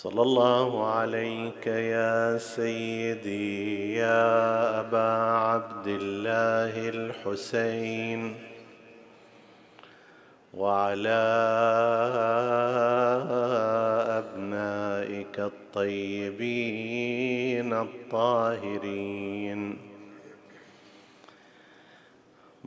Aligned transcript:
صلى 0.00 0.22
الله 0.22 0.86
عليك 0.86 1.66
يا 1.66 2.38
سيدي 2.38 3.94
يا 3.94 4.80
أبا 4.80 5.10
عبد 5.36 5.86
الله 5.86 6.88
الحسين. 6.88 8.34
وعلى 10.54 11.22
أبنائك 14.08 15.40
الطيبين 15.40 17.72
الطاهرين. 17.72 19.89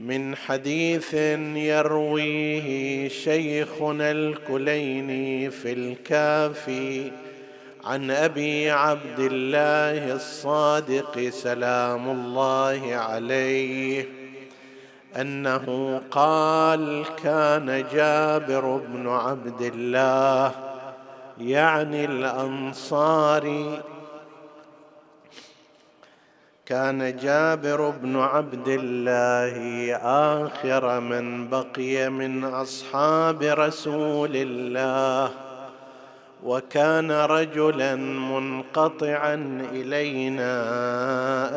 من 0.00 0.36
حديث 0.36 1.14
يرويه 1.54 3.08
شيخنا 3.08 4.10
الكليني 4.10 5.50
في 5.50 5.72
الكافي 5.72 7.12
عن 7.84 8.10
أبي 8.10 8.70
عبد 8.70 9.18
الله 9.18 10.14
الصادق 10.14 11.28
سلام 11.28 12.10
الله 12.10 12.94
عليه 12.94 14.08
أنه 15.16 16.00
قال 16.10 17.04
كان 17.22 17.84
جابر 17.92 18.76
بن 18.76 19.08
عبد 19.08 19.62
الله 19.62 20.52
يعني 21.40 22.04
الأنصاري 22.04 23.80
كان 26.66 27.16
جابر 27.16 27.90
بن 27.90 28.16
عبد 28.16 28.68
الله 28.68 29.96
آخر 29.96 31.00
من 31.00 31.48
بقي 31.48 32.10
من 32.10 32.44
أصحاب 32.44 33.42
رسول 33.42 34.30
الله 34.34 35.30
وكان 36.44 37.10
رجلا 37.10 37.94
منقطعا 37.96 39.34
إلينا 39.72 40.62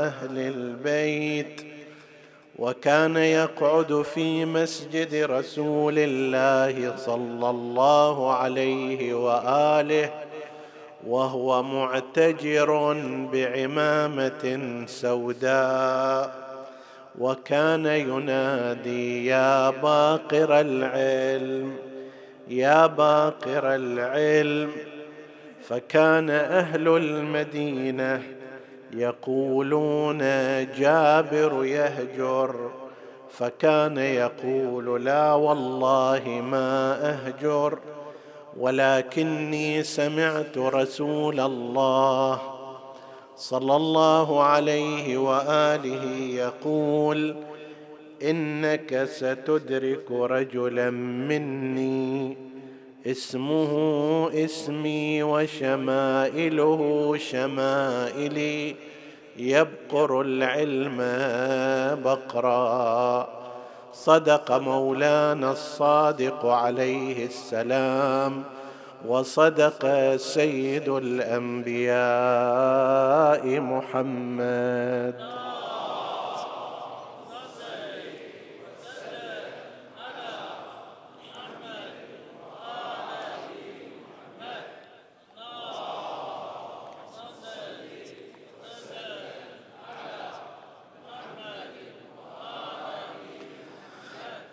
أهل 0.08 0.38
البيت 0.38 1.62
وكان 2.60 3.18
يقعد 3.18 4.02
في 4.02 4.46
مسجد 4.46 5.16
رسول 5.16 5.96
الله 5.98 6.98
صلى 6.98 7.50
الله 7.50 8.34
عليه 8.34 9.14
وآله 9.14 10.27
وهو 11.08 11.64
معتجر 11.64 12.94
بعمامة 13.34 14.60
سوداء 14.88 16.48
وكان 17.20 17.86
ينادي 17.86 19.26
يا 19.26 19.70
باقر 19.70 20.60
العلم 20.60 21.76
يا 22.48 22.88
باقر 22.88 23.76
العلم. 23.76 24.72
فكان 25.68 26.30
أهل 26.30 26.88
المدينة 26.88 28.22
يقولون 28.94 30.18
جابر 30.78 31.66
يهجر 31.66 32.72
فكان 33.32 33.98
يقول 33.98 35.06
لا 35.06 35.34
والله 35.34 36.42
ما 36.52 36.98
أهجر. 37.10 37.80
ولكني 38.60 39.84
سمعت 39.84 40.58
رسول 40.58 41.40
الله 41.40 42.42
صلى 43.36 43.76
الله 43.76 44.44
عليه 44.44 45.18
وآله 45.18 46.04
يقول 46.36 47.36
إنك 48.24 49.04
ستدرك 49.04 50.12
رجلا 50.12 50.90
مني 50.90 52.38
اسمه 53.06 53.74
اسمي 54.34 55.24
وشمائله 55.24 57.16
شمائلي 57.18 58.76
يبقر 59.38 60.22
العلم 60.22 60.98
بقرا 62.04 63.37
صدق 64.06 64.52
مولانا 64.52 65.52
الصادق 65.52 66.46
عليه 66.46 67.26
السلام 67.26 68.44
وصدق 69.08 70.16
سيد 70.16 70.90
الأنبياء 70.90 72.00
محمد. 73.60 75.37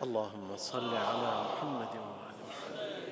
اللهم 0.05 0.57
صل 0.57 0.97
على 0.97 1.31
محمد 1.45 1.93
وآل 2.07 2.39
محمد. 2.49 3.05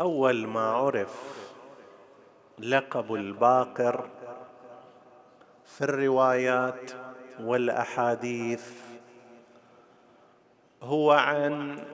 أول 0.00 0.46
ما 0.46 0.70
عرف 0.70 1.14
لقب 2.58 3.14
الباقر 3.14 4.08
في 5.64 5.84
الروايات 5.84 6.90
والأحاديث 7.40 8.72
هو 10.82 11.12
عن 11.12 11.84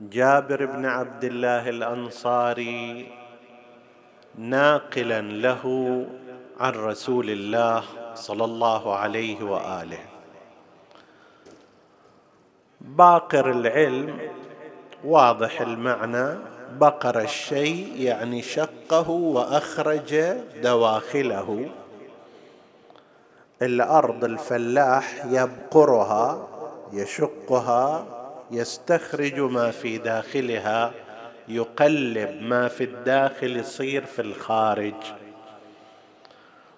جابر 0.00 0.66
بن 0.66 0.86
عبد 0.86 1.24
الله 1.24 1.68
الأنصاري 1.68 3.21
ناقلا 4.38 5.20
له 5.20 5.64
عن 6.60 6.72
رسول 6.72 7.30
الله 7.30 7.84
صلى 8.14 8.44
الله 8.44 8.94
عليه 8.96 9.42
وآله. 9.44 9.98
باقر 12.80 13.50
العلم 13.50 14.18
واضح 15.04 15.60
المعنى 15.60 16.38
بقر 16.80 17.20
الشيء 17.20 18.00
يعني 18.00 18.42
شقه 18.42 19.10
وأخرج 19.10 20.14
دواخله. 20.62 21.68
الأرض 23.62 24.24
الفلاح 24.24 25.24
يبقرها 25.24 26.48
يشقها 26.92 28.06
يستخرج 28.50 29.40
ما 29.40 29.70
في 29.70 29.98
داخلها. 29.98 30.92
يقلب 31.48 32.42
ما 32.42 32.68
في 32.68 32.84
الداخل 32.84 33.56
يصير 33.56 34.04
في 34.04 34.22
الخارج. 34.22 34.94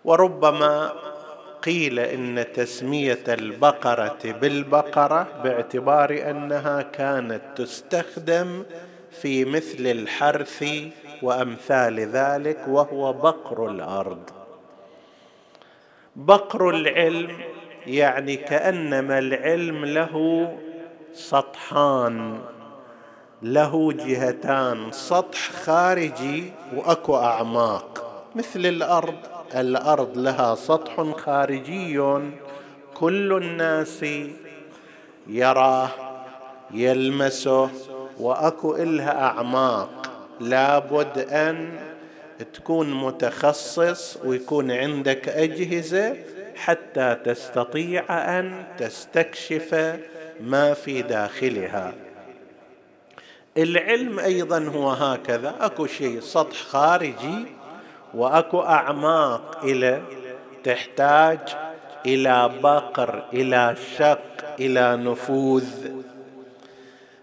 وربما 0.05 0.93
قيل 1.63 1.99
إن 1.99 2.45
تسمية 2.55 3.25
البقرة 3.29 4.19
بالبقرة 4.25 5.27
باعتبار 5.45 6.31
أنها 6.31 6.83
كانت 6.83 7.43
تستخدم 7.57 8.63
في 9.11 9.45
مثل 9.45 9.87
الحرث 9.87 10.65
وأمثال 11.23 12.01
ذلك 12.01 12.59
وهو 12.69 13.13
بقر 13.13 13.69
الأرض. 13.69 14.31
بقر 16.17 16.71
العلم 16.71 17.41
يعني 17.87 18.37
كأنما 18.37 19.19
العلم 19.19 19.85
له 19.85 20.57
سطحان 21.13 22.41
له 23.45 23.93
جهتان 23.93 24.93
سطح 24.93 25.51
خارجي 25.51 26.53
وأكو 26.77 27.17
أعماق. 27.17 28.25
مثل 28.35 28.67
الأرض 28.67 29.15
الأرض 29.55 30.19
لها 30.19 30.55
سطح 30.55 31.03
خارجي 31.17 32.01
كل 32.95 33.33
الناس 33.33 34.05
يراه 35.27 35.89
يلمسه 36.71 37.71
وأكو 38.21 38.77
إلها 38.77 39.23
أعماق. 39.23 40.11
لابد 40.41 41.19
أن 41.19 41.79
تكون 42.55 42.95
متخصص 42.95 44.19
ويكون 44.25 44.71
عندك 44.71 45.29
أجهزة 45.29 46.17
حتى 46.57 47.17
تستطيع 47.25 48.05
أن 48.39 48.65
تستكشف 48.79 49.99
ما 50.41 50.75
في 50.75 51.03
داخلها. 51.03 52.04
العلم 53.59 54.19
أيضا 54.19 54.59
هو 54.59 54.91
هكذا. 54.91 55.55
أكو 55.61 55.87
شيء 55.87 56.21
سطح 56.21 56.57
خارجي 56.57 57.47
وأكو 58.15 58.61
أعماق 58.61 59.59
إلى 59.65 60.03
تحتاج 60.65 61.39
إلى 62.07 62.51
بقر 62.63 63.25
إلى 63.33 63.77
شق 63.99 64.55
إلى 64.61 64.97
نفوذ. 64.97 65.65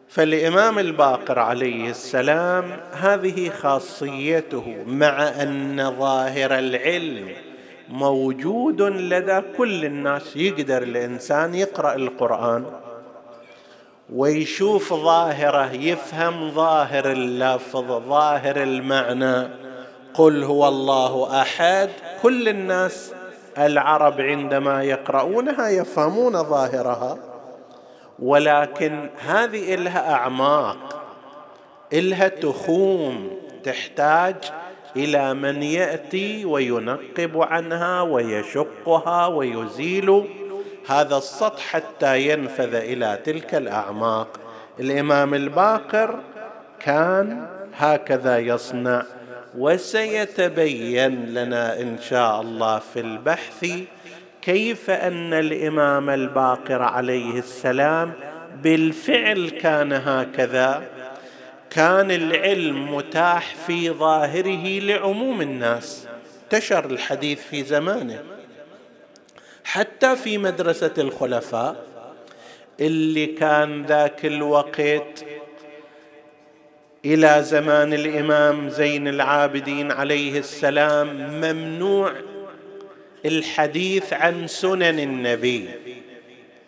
فالإمام 0.10 0.80
الباقر 0.80 1.40
عليه 1.40 1.90
السلام 1.90 2.80
هذه 2.92 3.50
خاصيته 3.50 4.76
مع 4.88 5.30
أن 5.44 5.96
ظاهر 6.00 6.60
العلم 6.60 7.30
موجود 7.90 8.82
لدى 8.82 9.42
كل 9.58 9.86
الناس. 9.86 10.36
يقدر 10.36 10.84
الإنسان 10.84 11.56
يقرأ 11.56 11.96
القرآن. 11.96 12.66
ويشوف 14.16 14.94
ظاهره 14.94 15.74
يفهم 15.74 16.52
ظاهر 16.52 17.12
اللفظ 17.12 18.08
ظاهر 18.08 18.64
المعنى. 18.64 19.48
قل 20.14 20.44
هو 20.44 20.68
الله 20.68 21.42
أحد. 21.42 21.90
كل 22.22 22.50
الناس 22.50 23.14
العرب 23.58 24.22
عندما 24.22 24.84
يقرؤونها 24.84 25.70
يفهمون 25.70 26.44
ظاهرها. 26.44 27.18
ولكن 28.20 29.10
هذه 29.28 29.74
إلها 29.74 30.14
أعماق 30.14 30.78
إلها 31.94 32.28
تخوم 32.28 33.30
تحتاج 33.64 34.36
إلى 34.96 35.34
من 35.34 35.64
يأتي 35.64 36.46
وينقب 36.46 37.42
عنها 37.42 38.02
ويشقها 38.02 39.28
ويزيل 39.28 40.24
هذا 40.88 41.18
السطح 41.18 41.62
حتى 41.62 42.28
ينفذ 42.28 42.76
إلى 42.76 43.20
تلك 43.24 43.56
الأعماق. 43.56 44.40
الإمام 44.80 45.34
الباقر 45.34 46.20
كان 46.80 47.48
هكذا 47.78 48.38
يصنع 48.38 49.04
وسيتبين 49.58 51.34
لنا 51.34 51.80
إن 51.82 51.98
شاء 52.10 52.42
الله 52.42 52.80
في 52.80 53.00
البحث 53.00 53.68
كيف 54.42 54.90
أن 54.90 55.34
الإمام 55.34 56.10
الباقر 56.10 56.82
عليه 56.82 57.40
السلام 57.40 58.14
بالفعل 58.64 59.50
كان 59.50 59.94
هكذا. 59.94 60.84
كان 61.70 62.12
العلم 62.12 62.96
متاح 62.96 63.56
في 63.56 63.90
ظاهره 63.90 64.80
لعموم 64.80 65.42
الناس. 65.42 66.08
انتشر 66.44 66.86
الحديث 66.86 67.42
في 67.42 67.64
زمانه. 67.64 68.20
حتى 69.72 70.16
في 70.16 70.38
مدرسة 70.38 70.92
الخلفاء 70.98 71.76
اللي 72.80 73.26
كان 73.26 73.86
ذاك 73.86 74.26
الوقت 74.26 75.26
إلى 77.06 77.44
زمان 77.44 77.94
الإمام 77.94 78.70
زين 78.70 79.08
العابدين 79.08 79.92
عليه 79.92 80.40
السلام 80.40 81.08
ممنوع 81.42 82.14
الحديث 83.26 84.14
عن 84.14 84.48
سنن 84.48 85.00
النبي. 85.00 85.70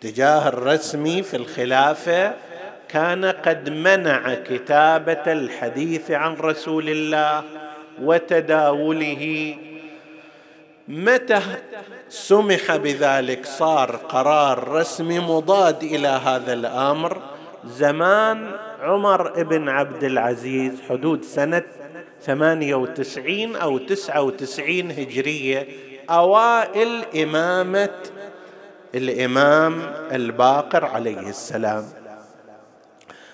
تجاه 0.00 0.48
الرسمي 0.48 1.22
في 1.22 1.36
الخلافة 1.36 2.34
كان 2.88 3.24
قد 3.24 3.70
منع 3.70 4.34
كتابة 4.34 5.32
الحديث 5.32 6.10
عن 6.10 6.34
رسول 6.34 6.88
الله 6.88 7.44
وتداوله 8.02 9.56
متى 10.88 11.40
سمح 12.08 12.76
بذلك 12.76 13.46
صار 13.46 13.96
قرار 13.96 14.68
رسمي 14.68 15.18
مضاد 15.18 15.82
إلى 15.82 16.08
هذا 16.08 16.52
الأمر؟ 16.52 17.22
زمان 17.66 18.50
عمر 18.80 19.42
بن 19.42 19.68
عبد 19.68 20.04
العزيز 20.04 20.72
حدود 20.88 21.24
سنة 21.24 21.62
ثمانية 22.22 22.74
وتسعين 22.74 23.56
أو 23.56 23.78
تسعة 23.78 24.22
وتسعين 24.22 24.90
هجرية 24.90 25.68
أوائل 26.10 27.04
إمامة 27.22 27.90
الإمام 28.94 29.82
الباقر 30.12 30.84
عليه 30.84 31.28
السلام. 31.28 31.84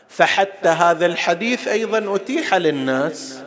فحتى 0.09 0.69
هذا 0.69 1.07
الحديث 1.07 1.69
أيضا 1.69 2.17
أتيح 2.17 2.55
للناس 2.55 3.43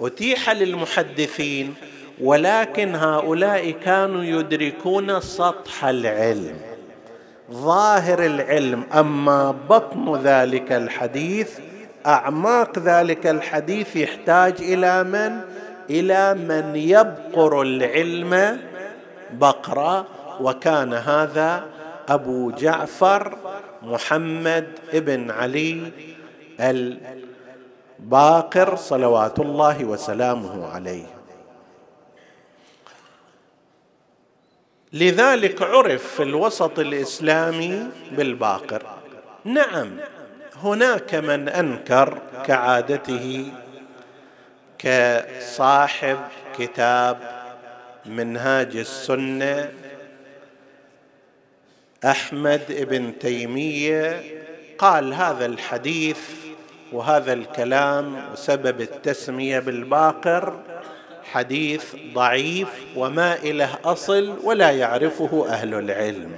أتيح 0.00 0.50
للمحدثين 0.50 1.74
ولكن 2.22 2.94
هؤلاء 2.94 3.70
كانوا 3.70 4.24
يدركون 4.24 5.20
سطح 5.20 5.84
العلم 5.84 6.56
ظاهر 7.52 8.26
العلم. 8.26 8.84
أما 8.94 9.50
بطن 9.70 10.16
ذلك 10.22 10.72
الحديث 10.72 11.58
أعماق 12.06 12.78
ذلك 12.78 13.26
الحديث 13.26 13.96
يحتاج 13.96 14.54
إلى 14.60 15.04
من؟ 15.04 15.40
إلى 15.90 16.34
من 16.34 16.76
يبقر 16.76 17.62
العلم 17.62 18.58
بقرا 19.32 20.04
وكان 20.40 20.94
هذا 20.94 21.64
أبو 22.08 22.50
جعفر 22.50 23.36
محمد 23.82 24.66
بن 24.92 25.30
علي 25.30 25.92
الباقر 28.00 28.76
صلوات 28.76 29.38
الله 29.40 29.84
وسلامه 29.84 30.66
عليه. 30.66 31.11
لذلك 34.92 35.62
عرف 35.62 36.14
في 36.14 36.22
الوسط 36.22 36.78
الإسلامي 36.78 37.88
بالباقر. 38.12 38.82
نعم 39.44 39.90
هناك 40.62 41.14
من 41.14 41.48
أنكر 41.48 42.18
كعادته 42.46 43.52
كصاحب 44.78 46.18
كتاب 46.58 47.18
منهاج 48.06 48.76
السنة 48.76 49.70
أحمد 52.04 52.86
بن 52.90 53.18
تيمية. 53.18 54.22
قال 54.78 55.14
هذا 55.14 55.46
الحديث 55.46 56.20
وهذا 56.92 57.32
الكلام 57.32 58.32
وسبب 58.32 58.80
التسمية 58.80 59.58
بالباقر 59.58 60.60
حديث 61.32 61.84
ضعيف 62.14 62.68
وما 62.96 63.36
اله 63.42 63.78
أصل 63.84 64.38
ولا 64.44 64.70
يعرفه 64.70 65.46
أهل 65.48 65.74
العلم. 65.74 66.30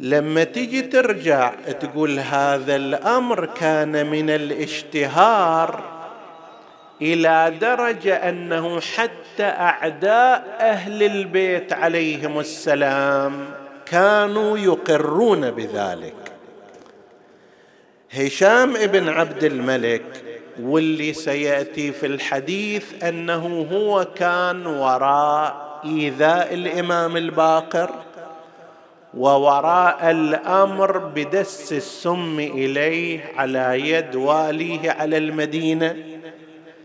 لما 0.00 0.44
تجي 0.44 0.82
ترجع 0.82 1.54
تقول 1.80 2.18
هذا 2.18 2.76
الأمر 2.76 3.46
كان 3.46 4.06
من 4.06 4.30
الاشتهار 4.30 5.84
إلى 7.02 7.54
درجة 7.60 8.28
أنه 8.28 8.80
حتى 8.80 9.42
أعداء 9.42 10.56
أهل 10.60 11.02
البيت 11.02 11.72
عليهم 11.72 12.40
السلام 12.40 13.46
كانوا 13.86 14.58
يقرون 14.58 15.50
بذلك. 15.50 16.14
هشام 18.10 18.76
ابن 18.76 19.08
عبد 19.08 19.44
الملك 19.44 20.31
واللي 20.60 21.12
سيأتي 21.12 21.92
في 21.92 22.06
الحديث 22.06 23.04
أنه 23.04 23.68
هو 23.72 24.04
كان 24.04 24.66
وراء 24.66 25.80
إيذاء 25.84 26.54
الإمام 26.54 27.16
الباقر 27.16 27.90
ووراء 29.14 30.10
الأمر 30.10 30.98
بدس 30.98 31.72
السم 31.72 32.38
إليه 32.38 33.32
على 33.36 33.90
يد 33.90 34.16
واليه 34.16 34.90
على 34.90 35.16
المدينة 35.16 35.96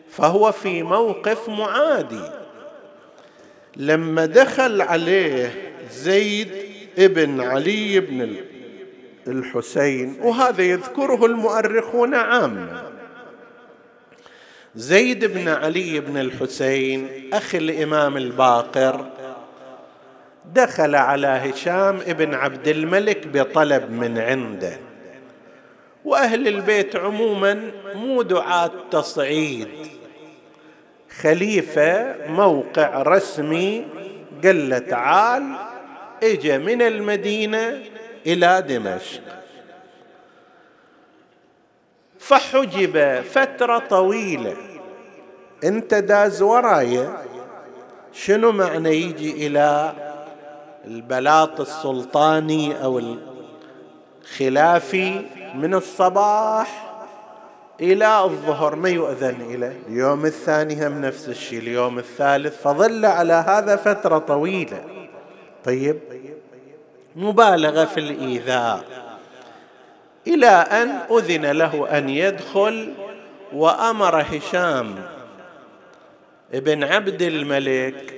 فهو 0.09 0.51
في 0.51 0.83
موقف 0.83 1.49
معادي. 1.49 2.31
لما 3.75 4.25
دخل 4.25 4.81
عليه 4.81 5.53
زيد 5.91 6.51
ابن 6.97 7.41
علي 7.41 7.99
بن 7.99 8.35
الحسين 9.27 10.17
وهذا 10.21 10.63
يذكره 10.63 11.25
المؤرخون 11.25 12.15
عامه 12.15 12.86
زيد 14.77 15.25
بن 15.25 15.47
علي 15.47 15.99
بن 15.99 16.17
الحسين 16.17 17.29
أخي 17.33 17.57
الإمام 17.57 18.17
الباقر 18.17 19.05
دخل 20.53 20.95
على 20.95 21.27
هشام 21.27 21.97
بن 21.97 22.33
عبد 22.33 22.67
الملك 22.67 23.27
بطلب 23.27 23.91
من 23.91 24.17
عنده. 24.17 24.77
وأهل 26.05 26.47
البيت 26.47 26.95
عموما 26.95 27.71
مو 27.95 28.21
دعاة 28.21 28.71
تصعيد. 28.91 29.67
خليفة 31.21 32.15
موقع 32.27 33.01
رسمي 33.01 33.85
قال 34.43 34.69
له 34.69 34.77
تعال 34.79 35.55
اجى 36.23 36.57
من 36.57 36.81
المدينة 36.81 37.81
إلى 38.25 38.61
دمشق. 38.61 39.21
فحجب 42.19 43.21
فترة 43.21 43.77
طويلة. 43.77 44.66
انت 45.63 45.93
داز 45.93 46.41
ورايا 46.41 47.13
شنو 48.13 48.51
معنى 48.51 48.89
يجي 48.89 49.47
إلى 49.47 49.93
البلاط 50.85 51.61
السلطاني 51.61 52.83
أو 52.83 53.01
الخلافي 54.23 55.21
من 55.55 55.73
الصباح 55.73 56.83
إلى 57.81 58.23
الظهر؟ 58.23 58.75
ما 58.75 58.89
يؤذن 58.89 59.41
إليه؟ 59.49 59.79
اليوم 59.89 60.25
الثاني 60.25 60.87
هم 60.87 61.01
نفس 61.01 61.29
الشيء 61.29 61.59
اليوم 61.59 61.99
الثالث. 61.99 62.61
فظل 62.61 63.05
على 63.05 63.33
هذا 63.33 63.75
فترة 63.75 64.17
طويلة. 64.17 64.83
طيب. 65.65 65.99
مبالغة 67.15 67.85
في 67.85 67.99
الإيذاء. 67.99 68.83
إلى 70.27 70.47
أن 70.47 70.89
أذن 71.17 71.45
له 71.45 71.97
أن 71.97 72.09
يدخل 72.09 72.93
وأمر 73.53 74.21
هشام. 74.21 74.95
ابن 76.53 76.83
عبد 76.83 77.21
الملك 77.21 78.13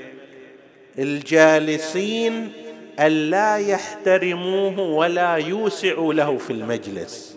الجالسين 1.00 2.52
ألا 3.00 3.58
يحترموه 3.58 4.80
ولا 4.80 5.36
يوسعوا 5.36 6.14
له 6.14 6.38
في 6.38 6.54
المجلس. 6.54 7.36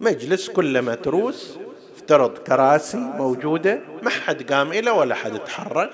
مجلس 0.00 0.50
كله 0.50 0.80
متروس 0.80 1.58
افترض 1.96 2.38
كراسي 2.38 2.96
موجودة 2.96 3.80
ما 4.02 4.10
حد 4.10 4.52
قام 4.52 4.72
إلى 4.72 4.90
ولا 4.90 5.14
حد 5.14 5.38
تحرك. 5.38 5.90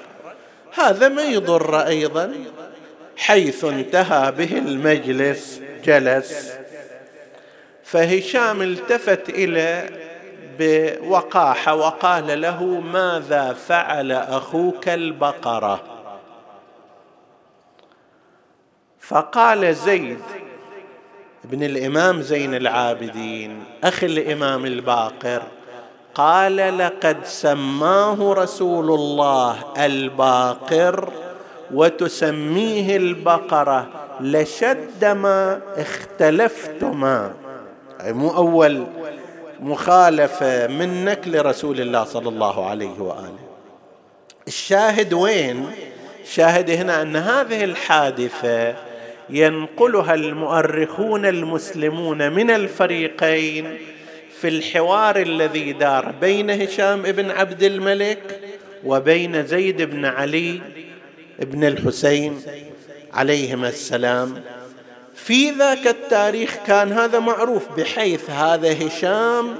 هذا 0.74 1.08
ما 1.08 1.22
يضر 1.22 1.86
أيضا. 1.86 2.34
حيث 3.16 3.64
انتهى 3.64 4.32
به 4.32 4.58
المجلس 4.58 5.60
جلس. 5.84 6.52
فهشام 7.84 8.62
التفت 8.62 9.28
إلى 9.28 9.88
بوقاحة 10.58 11.74
وقال 11.74 12.40
له 12.40 12.64
ماذا 12.64 13.52
فعل 13.52 14.12
أخوك 14.12 14.88
البقرة؟ 14.88 15.80
فقال 19.00 19.74
زيد 19.74 20.20
بن 21.44 21.62
الإمام 21.62 22.22
زين 22.22 22.54
العابدين 22.54 23.64
أخي 23.84 24.06
الإمام 24.06 24.66
الباقر 24.66 25.42
قال 26.14 26.78
لقد 26.78 27.24
سماه 27.24 28.32
رسول 28.32 28.90
الله 28.90 29.56
الباقر 29.78 31.12
وتسميه 31.74 32.96
البقرة 32.96 33.86
لشد 34.20 35.04
ما 35.04 35.60
اختلفتما. 35.76 37.32
مو 38.04 38.36
أول 38.36 38.86
مخالفة 39.62 40.66
منك 40.66 41.20
لرسول 41.26 41.80
الله 41.80 42.04
صلى 42.04 42.28
الله 42.28 42.66
عليه 42.66 43.00
وآله. 43.00 43.38
الشاهد 44.48 45.12
وين؟ 45.12 45.66
شاهد 46.24 46.70
هنا 46.70 47.02
أن 47.02 47.16
هذه 47.16 47.64
الحادثة 47.64 48.74
ينقلها 49.30 50.14
المؤرخون 50.14 51.26
المسلمون 51.26 52.32
من 52.32 52.50
الفريقين 52.50 53.78
في 54.40 54.48
الحوار 54.48 55.16
الذي 55.16 55.72
دار 55.72 56.14
بين 56.20 56.50
هشام 56.50 57.02
بن 57.02 57.30
عبد 57.30 57.62
الملك 57.62 58.40
وبين 58.84 59.46
زيد 59.46 59.82
بن 59.82 60.04
علي 60.04 60.60
بن 61.38 61.64
الحسين 61.64 62.40
عليهما 63.12 63.68
السلام. 63.68 64.42
في 65.24 65.50
ذاك 65.50 65.86
التاريخ 65.86 66.56
كان 66.66 66.92
هذا 66.92 67.18
معروف 67.18 67.62
بحيث 67.76 68.30
هذا 68.30 68.86
هشام 68.86 69.56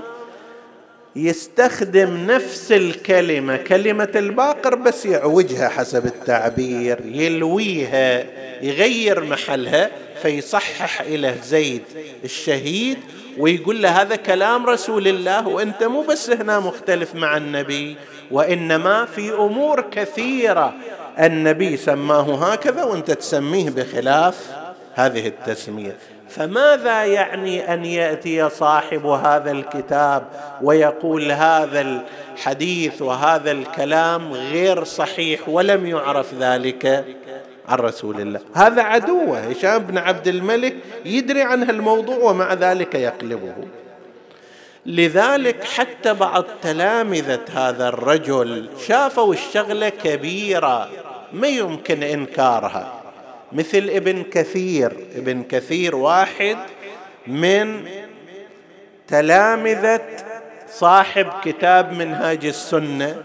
يستخدم 1.16 2.26
نفس 2.26 2.72
الكلمة 2.72 3.56
كلمة 3.56 4.08
الباقر 4.16 4.74
بس 4.74 5.06
يعوجها 5.06 5.68
حسب 5.68 6.06
التعبير 6.06 6.98
يلويها 7.04 8.24
يغير 8.62 9.24
محلها 9.24 9.90
فيصحح 10.22 11.00
إلى 11.00 11.34
زيد 11.44 11.82
الشهيد 12.24 12.98
ويقول 13.38 13.82
له 13.82 14.02
هذا 14.02 14.16
كلام 14.16 14.66
رسول 14.66 15.08
الله 15.08 15.48
وأنت 15.48 15.82
مو 15.82 16.02
بس 16.02 16.30
هنا 16.30 16.60
مختلف 16.60 17.14
مع 17.14 17.36
النبي 17.36 17.96
وإنما 18.30 19.04
في 19.04 19.32
أمور 19.32 19.80
كثيرة 19.80 20.74
النبي 21.18 21.76
سماه 21.76 22.52
هكذا 22.52 22.84
وأنت 22.84 23.10
تسميه 23.10 23.70
بخلاف. 23.70 24.61
هذه 24.94 25.26
التسمية. 25.26 25.96
فماذا 26.28 27.04
يعني 27.04 27.74
أن 27.74 27.84
يأتي 27.84 28.48
صاحب 28.50 29.06
هذا 29.06 29.50
الكتاب 29.50 30.24
ويقول 30.62 31.32
هذا 31.32 31.80
الحديث 31.80 33.02
وهذا 33.02 33.50
الكلام 33.50 34.32
غير 34.32 34.84
صحيح 34.84 35.48
ولم 35.48 35.86
يعرف 35.86 36.34
ذلك 36.34 37.04
عن 37.68 37.78
رسول 37.78 38.20
الله؟ 38.20 38.40
هذا 38.54 38.82
عدوه 38.82 39.38
هشام 39.38 39.78
بن 39.78 39.98
عبد 39.98 40.28
الملك 40.28 40.76
يدري 41.04 41.42
عن 41.42 41.62
هالموضوع 41.62 42.16
ومع 42.16 42.54
ذلك 42.54 42.94
يقلبه. 42.94 43.54
لذلك 44.86 45.64
حتى 45.64 46.14
بعض 46.14 46.44
تلامذة 46.62 47.40
هذا 47.54 47.88
الرجل 47.88 48.68
شافوا 48.86 49.34
الشغلة 49.34 49.88
كبيرة 49.88 50.88
ما 51.32 51.48
يمكن 51.48 52.02
إنكارها. 52.02 53.01
مثل 53.54 53.90
ابن 53.90 54.22
كثير. 54.22 54.92
ابن 55.16 55.42
كثير 55.42 55.96
واحد 55.96 56.56
من 57.26 57.84
تلامذة 59.08 60.00
صاحب 60.68 61.26
كتاب 61.44 61.92
منهاج 61.92 62.46
السنة 62.46 63.22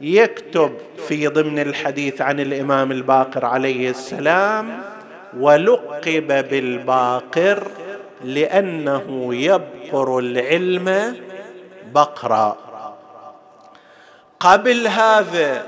يكتب 0.00 0.72
في 1.08 1.26
ضمن 1.26 1.58
الحديث 1.58 2.20
عن 2.20 2.40
الإمام 2.40 2.92
الباقر 2.92 3.44
عليه 3.44 3.90
السلام 3.90 4.82
ولقب 5.38 6.48
بالباقر 6.48 7.68
لأنه 8.24 9.34
يبقر 9.34 10.18
العلم 10.18 11.16
بقرا 11.94 12.56
قبل 14.40 14.86
هذا 14.86 15.66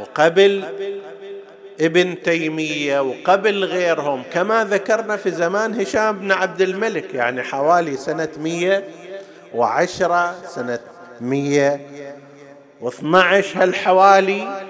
وقبل 0.00 0.64
ابن 1.82 2.22
تيمية 2.22 3.00
وقبل 3.00 3.64
غيرهم 3.64 4.22
كما 4.32 4.64
ذكرنا 4.64 5.16
في 5.16 5.30
زمان 5.30 5.80
هشام 5.80 6.18
بن 6.18 6.32
عبد 6.32 6.60
الملك 6.60 7.14
يعني 7.14 7.42
حوالي 7.42 7.96
وعشرة 9.54 10.34
سنة 10.46 10.78
مية 11.20 11.80
واثنى 12.80 13.18
هالحوالي 13.56 14.62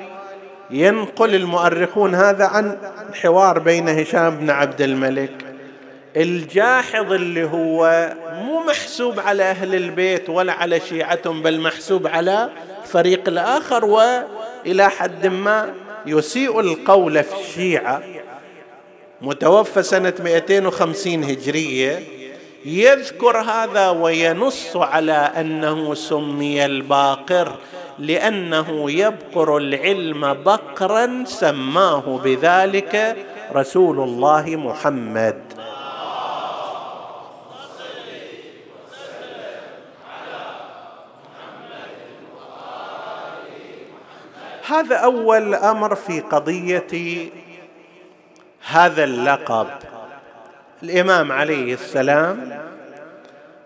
ينقل 0.71 1.35
المؤرخون 1.35 2.15
هذا 2.15 2.45
عن 2.45 2.79
حوار 3.15 3.59
بين 3.59 3.89
هشام 3.89 4.37
بن 4.37 4.51
عبد 4.51 4.83
الملك؟ 4.83 5.33
الجاحظ 6.17 7.13
اللي 7.13 7.45
هو 7.45 8.13
مو 8.33 8.61
محسوب 8.61 9.21
على 9.21 9.43
أهل 9.43 9.75
البيت 9.75 10.31
ولا 10.31 10.53
على 10.53 10.81
شيعتهم 10.81 11.43
بل 11.43 11.61
محسوب 11.61 12.07
على 12.07 12.51
الفريق 12.83 13.29
الآخر 13.29 13.85
وإلى 13.85 14.91
حد 14.91 15.27
ما 15.27 15.73
يسيء 16.07 16.61
القول 16.61 17.25
في 17.25 17.41
الشيعة. 17.41 18.03
متوفى 19.23 19.83
سنة 19.83 20.15
250 20.25 21.25
هجرية. 21.25 22.03
يذكر 22.65 23.37
هذا 23.41 23.91
وينص 23.91 24.77
على 24.77 25.13
أنه 25.13 25.95
سمي 25.95 26.65
الباقر 26.65 27.53
لأنه 27.99 28.91
يبقر 28.91 29.57
العلم 29.57 30.35
بقرا 30.35 31.25
سماه 31.27 32.21
بذلك 32.25 33.17
رسول 33.55 34.01
الله 34.01 34.57
محمد. 34.57 35.43
هذا 44.67 44.97
أول 44.97 45.55
أمر 45.55 45.95
في 45.95 46.21
قضية 46.21 47.31
هذا 48.67 49.05
اللقب. 49.05 49.67
الإمام 50.83 51.33
عليه 51.33 51.75
السلام 51.75 52.61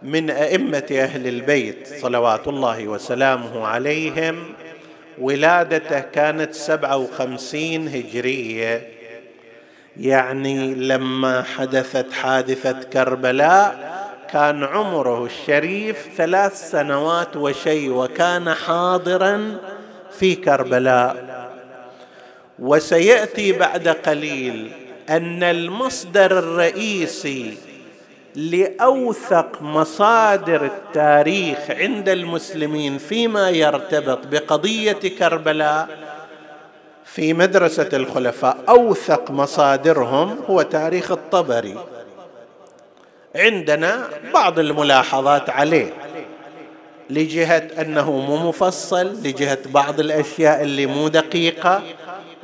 من 0.03 0.31
أئمة 0.31 0.87
أهل 0.91 1.29
البيت 1.29 1.89
صلوات 2.01 2.49
الله 2.49 2.89
وسلامه 2.89 3.67
عليهم 3.67 4.55
ولادته 5.19 6.01
كانت 6.01 6.55
سبعة 6.55 6.97
وخمسين 6.97 7.89
هجرية. 7.89 8.89
يعني 9.97 10.75
لما 10.75 11.43
حدثت 11.43 12.13
حادثة 12.13 12.73
كربلاء 12.73 13.97
كان 14.33 14.65
عمره 14.65 15.25
الشريف 15.25 16.09
ثلاث 16.17 16.71
سنوات 16.71 17.37
وشيء 17.37 17.91
وكان 17.91 18.55
حاضرا 18.55 19.59
في 20.19 20.35
كربلاء. 20.35 21.37
وسيأتي 22.59 23.53
بعد 23.53 23.89
قليل 23.89 24.71
أن 25.11 25.43
المصدر 25.43 26.39
الرئيسي 26.39 27.59
لأوثق 28.35 29.63
مصادر 29.63 30.65
التاريخ 30.65 31.59
عند 31.71 32.09
المسلمين 32.09 32.99
فيما 32.99 33.51
يرتبط 33.51 34.27
بقضية 34.27 34.93
كربلاء 35.19 35.89
في 37.05 37.33
مدرسة 37.33 37.89
الخلفاء 37.93 38.57
أوثق 38.69 39.31
مصادرهم 39.31 40.39
هو 40.51 40.63
تاريخ 40.63 41.11
الطبري. 41.11 41.77
عندنا 43.37 44.09
بعض 44.35 44.59
الملاحظات 44.59 45.51
عليه. 45.51 45.93
لجهة 47.11 47.69
أنه 47.81 48.11
مو 48.11 48.49
مفصل 48.49 49.07
لجهة 49.23 49.59
بعض 49.67 50.01
الأشياء 50.01 50.63
اللي 50.63 50.87
مو 50.87 51.09
دقيقة. 51.09 51.83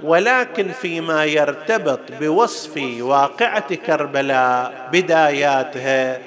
ولكن 0.02 0.69
فيما 0.73 1.25
يرتبط 1.25 2.00
بوصف 2.21 2.83
واقعة 3.00 3.75
كربلاء 3.75 4.88
بداياتها 4.92 6.19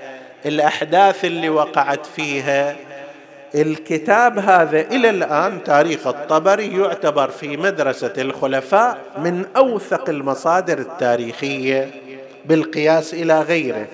الأحداث 0.45 1.25
اللي 1.25 1.49
وقعت 1.49 2.05
فيها 2.05 2.75
الكتاب 3.55 4.39
هذا 4.39 4.79
إلى 4.81 5.09
الآن 5.09 5.63
تاريخ 5.63 6.07
الطبري 6.07 6.77
يعتبر 6.77 7.29
في 7.29 7.57
مدرسة 7.57 8.13
الخلفاء 8.17 8.97
من 9.17 9.45
أوثق 9.57 10.09
المصادر 10.09 10.79
التاريخية 10.79 11.91
بالقياس 12.45 13.13
إلى 13.13 13.41
غيره. 13.41 13.87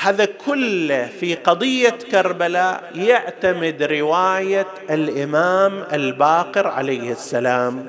هذا 0.00 0.24
كله 0.46 1.08
في 1.20 1.34
قضية 1.34 1.98
كربلاء 2.10 2.90
يعتمد 2.94 3.82
رواية 3.82 4.66
الإمام 4.90 5.84
الباقر 5.92 6.66
عليه 6.66 7.12
السلام. 7.12 7.86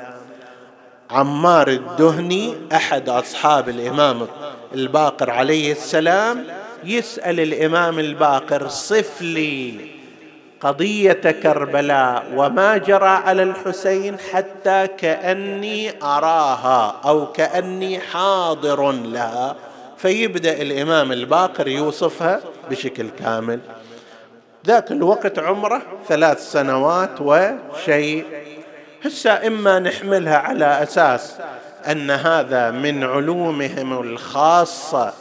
عمار 1.11 1.67
الدهني 1.67 2.55
أحد 2.73 3.09
أصحاب 3.09 3.69
الإمام 3.69 4.27
الباقر 4.73 5.29
عليه 5.29 5.71
السلام 5.71 6.45
يسأل 6.83 7.39
الإمام 7.39 7.99
الباقر 7.99 8.67
صف 8.67 9.21
لي 9.21 9.73
قضية 10.61 11.13
كربلاء 11.43 12.25
وما 12.35 12.77
جرى 12.77 13.07
على 13.07 13.43
الحسين 13.43 14.19
حتى 14.33 14.87
كأني 14.87 16.03
أراها 16.03 16.95
أو 17.05 17.31
كأني 17.31 17.99
حاضر 17.99 18.91
لها 18.91 19.55
فيبدأ 20.01 20.61
الإمام 20.61 21.11
الباقر 21.11 21.67
يوصفها 21.67 22.39
بشكل 22.69 23.09
كامل. 23.19 23.59
ذاك 24.67 24.91
الوقت 24.91 25.39
عمره 25.39 25.81
ثلاث 26.07 26.51
سنوات 26.51 27.21
وشيء. 27.21 28.25
هسه 29.05 29.47
إما 29.47 29.79
نحملها 29.79 30.37
على 30.37 30.83
أساس 30.83 31.35
أن 31.91 32.11
هذا 32.11 32.71
من 32.71 33.03
علومهم 33.03 34.01
الخاصة 34.01 35.13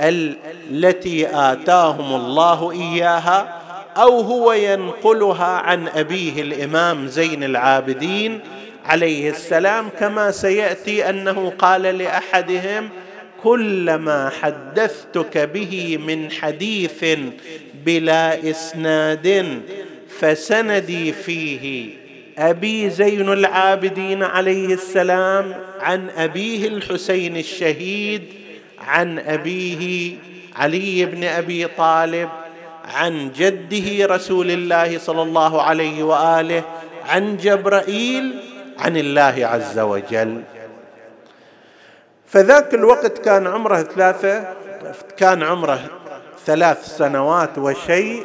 التي 0.00 1.26
آتاهم 1.36 2.14
الله 2.14 2.72
إياها 2.72 3.60
أو 3.96 4.20
هو 4.20 4.52
ينقلها 4.52 5.46
عن 5.46 5.88
أبيه 5.88 6.42
الإمام 6.42 7.06
زين 7.06 7.44
العابدين 7.44 8.40
عليه 8.86 9.30
السلام 9.30 9.88
كما 10.00 10.30
سيأتي 10.30 11.10
أنه 11.10 11.52
قال 11.58 11.82
لأحدهم 11.82 12.90
كلما 13.42 14.30
حدثتك 14.40 15.38
به 15.38 15.98
من 16.06 16.30
حديث 16.30 17.04
بلا 17.84 18.50
إسناد 18.50 19.60
فسندي 20.20 21.12
فيه. 21.12 21.90
أبي 22.38 22.90
زين 22.90 23.32
العابدين 23.32 24.22
عليه 24.22 24.74
السلام 24.74 25.54
عن 25.80 26.10
أبيه 26.10 26.68
الحسين 26.68 27.36
الشهيد 27.36 28.22
عن 28.78 29.18
أبيه 29.18 30.12
علي 30.56 31.04
بن 31.04 31.24
أبي 31.24 31.66
طالب 31.66 32.28
عن 32.84 33.30
جده 33.32 34.14
رسول 34.14 34.50
الله 34.50 34.98
صلى 34.98 35.22
الله 35.22 35.62
عليه 35.62 36.02
وآله 36.02 36.62
عن 37.04 37.36
جبرائيل 37.36 38.34
عن 38.78 38.96
الله 38.96 39.46
عز 39.46 39.78
وجل. 39.78 40.42
فذاك 42.28 42.74
الوقت 42.74 43.18
كان 43.18 43.46
عمره 43.46 43.82
ثلاثة 43.82 44.54
كان 45.16 45.42
عمره 45.42 45.80
ثلاث 46.46 46.96
سنوات 46.96 47.58
وشيء. 47.58 48.24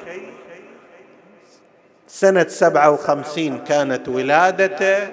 سنة 2.07 2.47
سبعة 2.47 2.91
وخمسين 2.91 3.57
كانت 3.57 4.09
ولادته. 4.09 5.07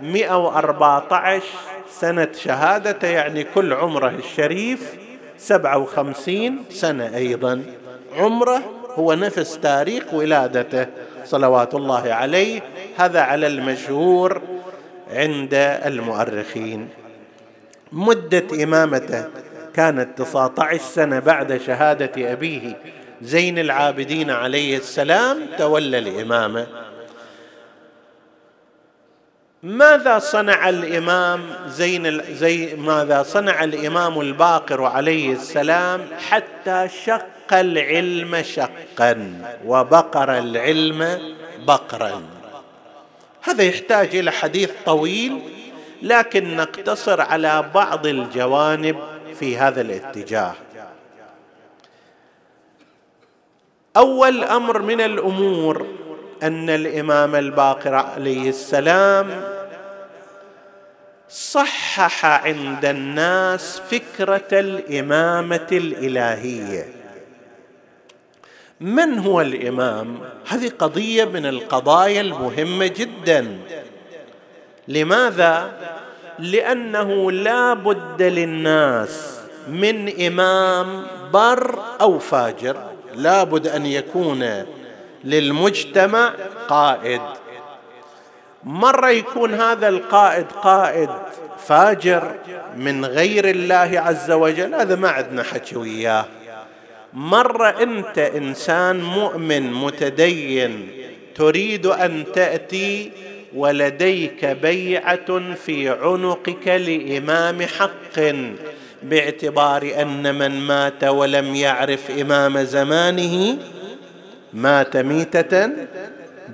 مئة 0.00 0.36
وأربعة 0.36 1.06
عشر 1.10 1.58
سنة 1.90 2.28
شهادته 2.32 3.08
يعني 3.08 3.44
كل 3.44 3.72
عمره 3.72 4.08
الشريف. 4.08 4.94
سبعة 5.38 5.78
وخمسين 5.78 6.64
سنة 6.70 7.16
أيضا. 7.16 7.62
عمره 8.16 8.62
هو 8.94 9.14
نفس 9.14 9.58
تاريخ 9.58 10.14
ولادته. 10.14 10.86
صلوات 11.24 11.74
الله 11.74 12.12
عليه. 12.12 12.60
هذا 12.98 13.20
على 13.20 13.46
المشهور 13.46 14.42
عند 15.10 15.54
المؤرخين. 15.84 16.88
مدة 17.92 18.62
إمامته 18.64 19.24
كانت 19.74 20.22
19 20.22 20.82
سنة 20.82 21.18
بعد 21.18 21.56
شهادة 21.56 22.32
أبيه 22.32 22.76
زين 23.22 23.58
العابدين 23.58 24.30
عليه 24.30 24.76
السلام 24.76 25.38
تولى 25.58 25.98
الإمامة. 25.98 26.66
ماذا 29.62 30.18
صنع 30.18 30.68
الإمام 30.68 31.40
زين 31.66 32.22
زي 32.34 32.76
ماذا 32.76 33.22
صنع 33.22 33.64
الإمام 33.64 34.20
الباقر 34.20 34.84
عليه 34.84 35.32
السلام 35.32 36.00
حتى 36.28 36.88
شق 37.04 37.52
العلم 37.52 38.42
شقا 38.42 39.42
وبقر 39.66 40.38
العلم 40.38 41.18
بقرا؟ 41.66 42.22
هذا 43.42 43.62
يحتاج 43.62 44.16
إلى 44.16 44.30
حديث 44.30 44.70
طويل 44.86 45.40
لكن 46.02 46.56
نقتصر 46.56 47.20
على 47.20 47.70
بعض 47.74 48.06
الجوانب 48.06 48.96
في 49.34 49.56
هذا 49.56 49.80
الاتجاه. 49.80 50.54
أول 53.96 54.44
أمر 54.44 54.82
من 54.82 55.00
الأمور 55.00 55.86
أن 56.42 56.70
الإمام 56.70 57.34
الباقر 57.34 57.94
عليه 57.94 58.48
السلام 58.48 59.42
صحح 61.28 62.24
عند 62.24 62.84
الناس 62.84 63.80
فكرة 63.90 64.48
الإمامة 64.52 65.66
الإلهية. 65.72 66.88
من 68.80 69.18
هو 69.18 69.40
الإمام؟ 69.40 70.18
هذه 70.48 70.72
قضية 70.78 71.24
من 71.24 71.46
القضايا 71.46 72.20
المهمة 72.20 72.86
جدا. 72.86 73.58
لماذا؟ 74.88 75.72
لأنه 76.38 77.32
لا 77.32 77.74
بد 77.74 78.22
للناس 78.22 79.40
من 79.68 80.26
إمام 80.26 81.02
بر 81.32 81.78
أو 82.00 82.18
فاجر. 82.18 82.76
لا 83.14 83.44
بد 83.44 83.66
أن 83.66 83.86
يكون 83.86 84.64
للمجتمع 85.24 86.32
قائد. 86.68 87.20
مرة 88.64 89.10
يكون 89.10 89.54
هذا 89.54 89.88
القائد 89.88 90.46
قائد 90.52 91.10
فاجر 91.58 92.34
من 92.76 93.04
غير 93.04 93.50
الله 93.50 93.90
عز 94.00 94.30
وجل؟ 94.30 94.74
هذا 94.74 94.96
ما 94.96 95.08
عندنا 95.08 95.42
حكي 95.42 95.76
وياه. 95.76 96.24
مرة 97.12 97.68
أنت 97.68 98.18
إنسان 98.18 99.02
مؤمن 99.02 99.72
متدين 99.72 100.88
تريد 101.34 101.86
أن 101.86 102.24
تأتي 102.34 103.12
ولديك 103.54 104.44
بيعة 104.44 105.54
في 105.54 105.88
عنقك 105.88 106.68
لإمام 106.68 107.62
حق 107.62 108.34
باعتبار 109.02 109.92
أن 110.00 110.34
من 110.34 110.60
مات 110.60 111.04
ولم 111.04 111.54
يعرف 111.54 112.10
إمام 112.10 112.62
زمانه 112.62 113.56
مات 114.52 114.96
ميتة 114.96 115.70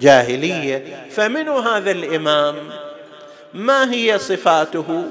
جاهلية. 0.01 0.85
فمن 1.11 1.49
هذا 1.49 1.91
الإمام؟ 1.91 2.55
ما 3.55 3.93
هي 3.93 4.19
صفاته؟ 4.19 5.05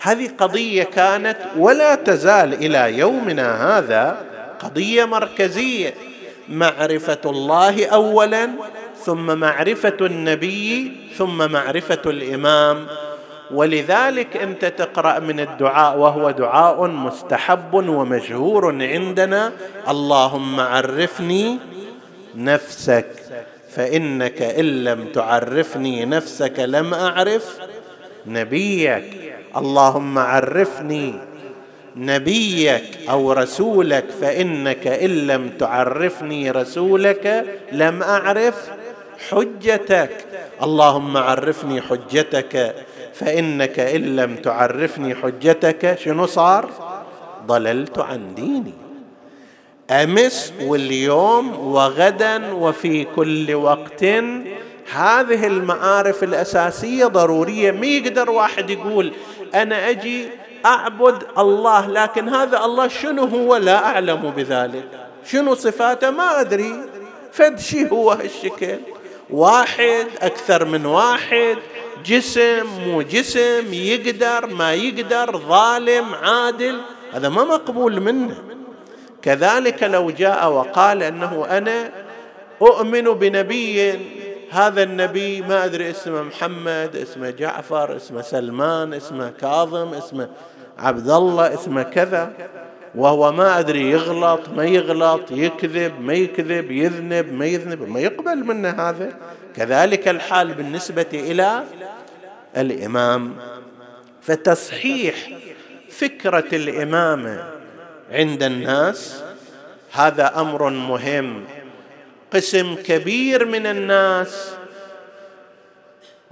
هذه 0.00 0.30
قضية 0.38 0.82
كانت 0.82 1.38
ولا 1.56 1.94
تزال 1.94 2.54
إلى 2.54 2.98
يومنا 2.98 3.78
هذا 3.78 4.26
قضية 4.58 5.04
مركزية. 5.04 5.94
معرفة 6.48 7.18
الله 7.24 7.86
اولا 7.86 8.50
ثم 9.08 9.38
معرفة 9.38 9.96
النبي 10.00 10.92
ثم 11.16 11.52
معرفة 11.52 12.02
الإمام. 12.06 12.86
ولذلك 13.50 14.36
انت 14.36 14.64
تقرأ 14.64 15.18
من 15.18 15.40
الدعاء 15.40 15.98
وهو 15.98 16.30
دعاء 16.30 16.86
مستحب 16.86 17.74
ومشهور 17.74 18.82
عندنا 18.82 19.52
اللهم 19.88 20.60
عرفني 20.60 21.58
نفسك 22.36 23.06
فإنك 23.70 24.42
إن 24.42 24.84
لم 24.84 25.04
تعرفني 25.14 26.04
نفسك 26.04 26.54
لم 26.58 26.94
أعرف 26.94 27.58
نبيك. 28.26 29.04
اللهم 29.56 30.18
عرفني 30.18 31.14
نبيك 31.96 32.84
أو 33.10 33.32
رسولك 33.32 34.04
فإنك 34.20 34.86
إن 34.86 35.26
لم 35.26 35.48
تعرفني 35.58 36.50
رسولك 36.50 37.44
لم 37.72 38.02
أعرف 38.02 38.77
حجتك. 39.30 40.26
اللهم 40.62 41.16
عرفني 41.16 41.80
حجتك 41.80 42.74
فإنك 43.14 43.80
إن 43.80 44.16
لم 44.16 44.36
تعرفني 44.36 45.14
حجتك 45.14 45.98
شنو 45.98 46.26
صار؟ 46.26 46.70
ضللت 47.46 47.98
عن 47.98 48.34
ديني. 48.34 48.74
أمس 49.90 50.52
واليوم 50.62 51.58
وغدا 51.58 52.52
وفي 52.52 53.04
كل 53.04 53.54
وقت. 53.54 54.04
هذه 54.92 55.46
المعارف 55.46 56.24
الأساسية 56.24 57.06
ضرورية. 57.06 57.70
ما 57.70 57.86
يقدر 57.86 58.30
واحد 58.30 58.70
يقول 58.70 59.12
أنا 59.54 59.90
أجي 59.90 60.28
أعبد 60.66 61.22
الله 61.38 61.86
لكن 61.86 62.28
هذا 62.28 62.64
الله 62.64 62.88
شنو 62.88 63.24
هو؟ 63.24 63.56
لا 63.56 63.84
أعلم 63.84 64.32
بذلك. 64.36 64.88
شنو 65.24 65.54
صفاته؟ 65.54 66.10
ما 66.10 66.40
أدري. 66.40 66.74
فد 67.32 67.58
شيء 67.58 67.88
هو 67.92 68.10
هالشكل. 68.10 68.78
واحد 69.30 70.06
أكثر 70.20 70.64
من 70.64 70.86
واحد. 70.86 71.56
جسم 72.04 72.66
مو 72.86 73.02
جسم 73.02 73.72
يقدر 73.72 74.46
ما 74.46 74.74
يقدر 74.74 75.38
ظالم 75.38 76.14
عادل. 76.14 76.80
هذا 77.12 77.28
ما 77.28 77.44
مقبول 77.44 78.00
منه. 78.00 78.36
كذلك 79.22 79.82
لو 79.82 80.10
جاء 80.10 80.52
وقال 80.52 81.02
أنه 81.02 81.46
أنا 81.50 81.90
أؤمن 82.62 83.02
بنبي 83.02 83.98
هذا 84.50 84.82
النبي 84.82 85.42
ما 85.42 85.64
أدري 85.64 85.90
اسمه 85.90 86.22
محمد 86.22 86.96
اسمه 86.96 87.30
جعفر 87.30 87.96
اسمه 87.96 88.22
سلمان 88.22 88.94
اسمه 88.94 89.30
كاظم 89.40 89.94
اسمه 89.94 90.28
عبد 90.78 91.10
الله 91.10 91.54
اسمه 91.54 91.82
كذا. 91.82 92.32
وهو 92.94 93.32
ما 93.32 93.58
أدري 93.58 93.90
يغلط 93.90 94.48
ما 94.48 94.64
يغلط 94.64 95.30
يكذب 95.30 96.00
ما 96.00 96.14
يكذب 96.14 96.70
يذنب 96.70 97.32
ما 97.32 97.46
يذنب 97.46 97.88
ما 97.88 98.00
يقبل 98.00 98.36
منه 98.36 98.68
هذا. 98.70 99.18
كذلك 99.56 100.08
الحال 100.08 100.54
بالنسبة 100.54 101.06
إلى 101.12 101.64
الإمام. 102.56 103.36
فتصحيح 104.22 105.14
فكرة 105.90 106.48
الامامه 106.52 107.44
عند 108.12 108.42
الناس 108.42 109.22
هذا 109.92 110.40
أمر 110.40 110.70
مهم. 110.70 111.44
قسم 112.32 112.74
كبير 112.74 113.44
من 113.44 113.66
الناس 113.66 114.50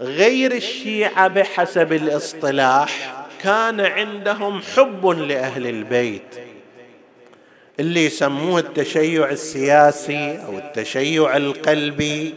غير 0.00 0.52
الشيعة 0.52 1.28
بحسب 1.28 1.92
الاصطلاح 1.92 3.24
كان 3.42 3.80
عندهم 3.80 4.62
حب 4.76 5.06
لأهل 5.06 5.66
البيت. 5.66 6.45
اللي 7.80 8.04
يسموه 8.04 8.60
التشيع 8.60 9.30
السياسي 9.30 10.38
أو 10.46 10.58
التشيع 10.58 11.36
القلبي. 11.36 12.34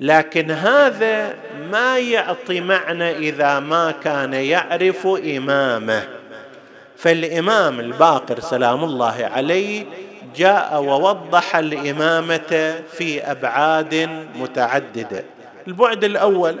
لكن 0.00 0.50
هذا 0.50 1.34
ما 1.70 1.98
يعطي 1.98 2.60
معنى 2.60 3.10
إذا 3.10 3.60
ما 3.60 3.94
كان 4.04 4.34
يعرف 4.34 5.06
إمامه. 5.06 6.08
فالإمام 6.96 7.80
الباقر 7.80 8.40
سلام 8.40 8.84
الله 8.84 9.30
عليه 9.34 9.84
جاء 10.36 10.82
ووضح 10.82 11.56
الإمامة 11.56 12.82
في 12.92 13.20
أبعاد 13.22 14.08
متعددة. 14.36 15.24
البعد 15.68 16.04
الأول 16.04 16.56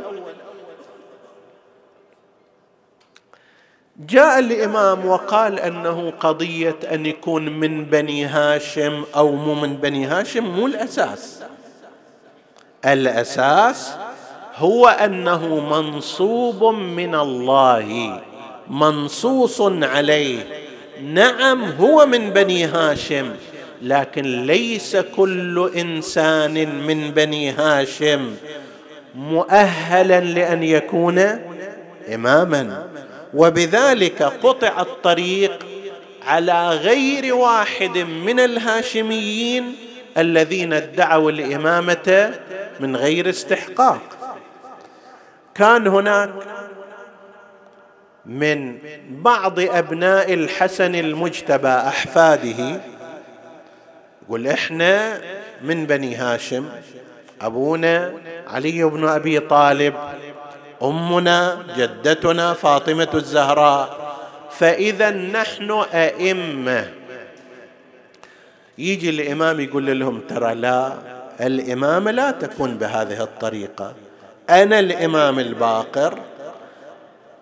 جاء 3.98 4.38
الإمام 4.38 5.06
وقال 5.06 5.60
أنه 5.60 6.12
قضية 6.20 6.76
أن 6.92 7.06
يكون 7.06 7.48
من 7.48 7.84
بني 7.84 8.24
هاشم 8.24 9.04
أو 9.16 9.32
مو 9.32 9.54
من 9.54 9.76
بني 9.76 10.06
هاشم 10.06 10.44
مو 10.44 10.66
الأساس. 10.66 11.42
الأساس 12.84 13.94
هو 14.56 14.86
أنه 14.86 15.60
منصوب 15.60 16.64
من 16.74 17.14
الله 17.14 18.20
منصوص 18.70 19.60
عليه. 19.82 20.46
نعم 21.02 21.64
هو 21.64 22.06
من 22.06 22.30
بني 22.30 22.64
هاشم 22.64 23.32
لكن 23.82 24.46
ليس 24.46 24.96
كل 24.96 25.70
إنسان 25.76 26.84
من 26.86 27.10
بني 27.10 27.50
هاشم 27.50 28.34
مؤهلا 29.14 30.20
لأن 30.20 30.62
يكون 30.62 31.18
اماما. 32.14 32.93
وبذلك 33.34 34.22
قطع 34.22 34.80
الطريق 34.80 35.66
على 36.26 36.68
غير 36.70 37.34
واحد 37.34 37.98
من 37.98 38.40
الهاشميين 38.40 39.76
الذين 40.18 40.72
ادعوا 40.72 41.30
الإمامة 41.30 42.34
من 42.80 42.96
غير 42.96 43.30
استحقاق. 43.30 44.00
كان 45.54 45.86
هناك 45.86 46.30
من 48.26 48.78
بعض 49.10 49.60
أبناء 49.60 50.34
الحسن 50.34 50.94
المجتبى 50.94 51.68
أحفاده 51.68 52.80
يقول 54.22 54.48
إحنا 54.48 55.20
من 55.62 55.86
بني 55.86 56.14
هاشم 56.14 56.68
أبونا 57.40 58.12
علي 58.46 58.84
بن 58.84 59.08
أبي 59.08 59.40
طالب 59.40 59.94
أمنا 60.82 61.58
جدتنا 61.76 62.52
فاطمة 62.52 63.08
الزهراء. 63.14 64.04
فإذا 64.50 65.10
نحن 65.10 65.70
أئمة. 65.94 66.88
يجي 68.78 69.10
الإمام 69.10 69.60
يقول 69.60 70.00
لهم 70.00 70.20
ترى 70.20 70.54
لا 70.54 70.92
الامامه 71.40 72.10
لا 72.10 72.30
تكون 72.30 72.78
بهذه 72.78 73.22
الطريقة. 73.22 73.94
أنا 74.50 74.78
الإمام 74.78 75.38
الباقر 75.38 76.18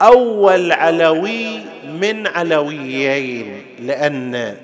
أول 0.02 0.72
علوي 0.72 1.60
من 1.84 2.26
علويين 2.26 3.66
لأن 3.78 4.56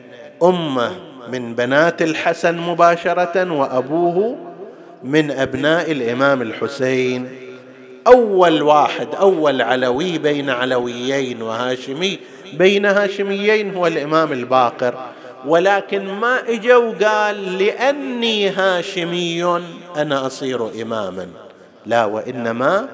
أمة 0.43 0.91
من 1.29 1.55
بنات 1.55 2.03
الحسن 2.03 2.57
مباشرة 2.57 3.53
وأبوه 3.53 4.37
من 5.05 5.31
أبناء 5.31 5.93
الإمام 5.93 6.43
الحسين. 6.43 7.48
أول 8.09 8.63
واحد 8.63 9.15
أول 9.15 9.63
علوي 9.63 10.19
بين 10.19 10.51
علويين 10.51 11.43
وهاشمي. 11.43 12.19
بين 12.53 12.87
هاشميين 12.87 13.75
هو 13.75 13.87
الإمام 13.87 14.33
الباقر. 14.33 14.95
ولكن 15.47 16.05
ما 16.05 16.39
إجا 16.49 16.77
وقال 16.77 17.59
لأني 17.59 18.49
هاشمي 18.49 19.61
أنا 19.97 20.27
أصير 20.27 20.83
إماما. 20.83 21.29
لا 21.87 22.05
وإنما 22.05 22.89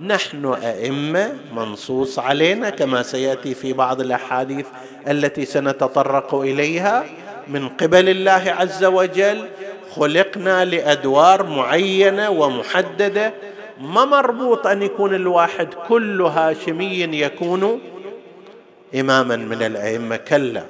نحن 0.00 0.54
أئمة 0.64 1.32
منصوص 1.56 2.18
علينا 2.18 2.70
كما 2.70 3.02
سيأتي 3.02 3.54
في 3.54 3.72
بعض 3.72 4.00
الأحاديث 4.00 4.66
التي 5.08 5.44
سنتطرق 5.44 6.34
إليها. 6.34 7.04
من 7.48 7.68
قبل 7.68 8.08
الله 8.08 8.54
عز 8.58 8.84
وجل 8.84 9.44
خلقنا 9.96 10.64
لأدوار 10.64 11.46
معينة 11.46 12.30
ومحددة. 12.30 13.32
ما 13.80 14.04
مربوط 14.04 14.66
أن 14.66 14.82
يكون 14.82 15.14
الواحد 15.14 15.68
كل 15.88 16.22
هاشمي 16.22 17.00
يكون 17.00 17.80
إماما 18.94 19.36
من 19.36 19.62
الأئمة 19.62 20.16
كلا. 20.16 20.64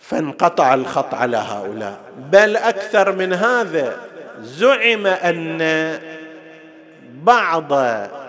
فانقطع 0.00 0.74
الخط 0.74 1.14
على 1.14 1.36
هؤلاء. 1.36 2.00
بل 2.32 2.56
أكثر 2.56 3.12
من 3.12 3.32
هذا 3.32 4.00
زعم 4.40 5.06
أن 5.06 5.58
بعض 7.22 7.72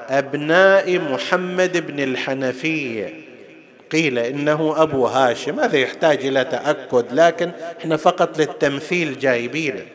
أبناء 0.09 0.99
محمد 0.99 1.87
بن 1.87 1.99
الحنفيه 1.99 3.13
قيل 3.91 4.19
إنه 4.19 4.73
أبو 4.77 5.05
هاشم 5.05 5.59
هذا 5.59 5.77
يحتاج 5.77 6.25
إلى 6.25 6.43
تأكد 6.43 7.05
لكن 7.11 7.51
إحنا 7.79 7.97
فقط 7.97 8.37
للتمثيل 8.39 9.19
جايبينه. 9.19 9.85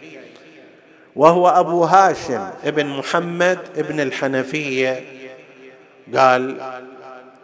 وهو 1.16 1.48
أبو 1.48 1.84
هاشم 1.84 2.48
ابن 2.64 2.86
محمد 2.86 3.58
ابن 3.76 4.00
الحنفية. 4.00 5.04
قال 6.16 6.56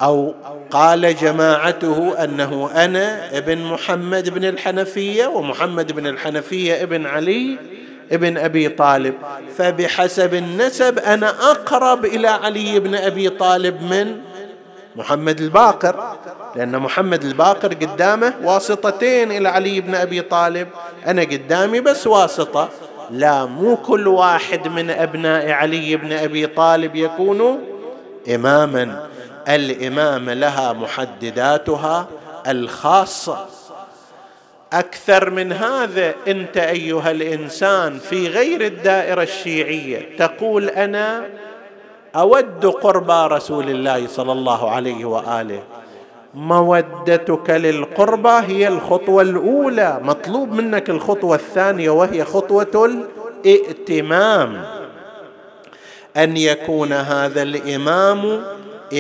أو 0.03 0.35
قال 0.71 1.17
جماعته 1.17 2.25
أنه 2.25 2.71
أنا 2.85 3.39
ابن 3.39 3.59
محمد 3.59 4.29
بن 4.29 4.45
الحنفية 4.45 5.27
ومحمد 5.27 5.93
بن 5.93 6.07
الحنفية 6.07 6.83
ابن 6.83 7.07
علي 7.07 7.59
ابن 8.13 8.39
أبي 8.39 8.69
طالب. 8.69 9.15
فبحسب 9.57 10.35
النسب 10.35 10.99
أنا 10.99 11.51
أقرب 11.51 12.05
إلى 12.05 12.29
علي 12.29 12.81
بن 12.81 12.95
أبي 12.95 13.29
طالب 13.29 13.83
من 13.83 14.21
محمد 14.97 15.41
الباقر 15.41 16.17
لأن 16.57 16.79
محمد 16.79 17.25
الباقر 17.25 17.75
قدامه 17.75 18.35
واسطتين 18.43 19.33
إلى 19.33 19.49
علي 19.49 19.81
بن 19.81 19.95
أبي 19.95 20.21
طالب. 20.21 20.69
أنا 21.07 21.23
قدامي 21.23 21.81
بس 21.81 22.07
واسطة. 22.07 22.69
لا 23.11 23.45
مو 23.47 23.77
كل 23.77 24.09
واحد 24.09 24.69
من 24.69 24.91
أبناء 24.91 25.51
علي 25.51 25.97
بن 25.97 26.13
أبي 26.13 26.47
طالب 26.47 26.97
يكون 26.97 27.65
إماما. 28.35 29.09
الامامه 29.49 30.35
لها 30.35 30.73
محدداتها 30.73 32.07
الخاصه 32.49 33.47
أكثر 34.73 35.31
من 35.31 35.53
هذا 35.53 36.15
أنت 36.29 36.57
أيها 36.57 37.11
الإنسان 37.11 37.99
في 37.99 38.29
غير 38.29 38.61
الدائرة 38.61 39.23
الشيعية 39.23 40.17
تقول 40.17 40.69
أنا 40.69 41.27
أود 42.17 42.67
قربى 42.67 43.35
رسول 43.35 43.71
الله 43.71 44.07
صلى 44.07 44.33
الله 44.33 44.71
عليه 44.71 45.05
وآله. 45.05 45.63
مودتك 46.39 47.51
للقربى 47.51 48.29
هي 48.29 48.69
الخطوة 48.69 49.23
الأولى. 49.23 50.01
مطلوب 50.03 50.53
منك 50.53 50.91
الخطوة 50.91 51.37
الثانية 51.37 51.91
وهي 51.91 52.25
خطوة 52.25 53.03
الائتمام 53.45 54.65
أن 56.17 56.37
يكون 56.37 56.93
هذا 56.93 57.43
الإمام 57.43 58.45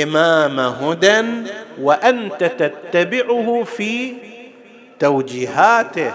إمام 0.03 0.61
هدى 0.61 1.23
وأنت 1.81 2.45
تتبعه 2.45 3.65
في 3.65 4.13
توجيهاته. 4.99 6.13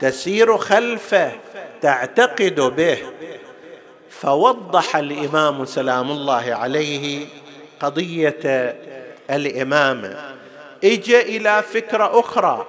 تسير 0.00 0.56
خلفه 0.56 1.32
تعتقد 1.80 2.60
به. 2.76 2.98
فوضح 4.10 4.96
الإمام 4.96 5.64
سلام 5.64 6.10
الله 6.10 6.54
عليه 6.54 7.26
قضية 7.80 8.74
الامامه 9.30 10.29
اجى 10.84 11.20
إلى 11.36 11.62
فكرة 11.72 12.20
أخرى. 12.20 12.66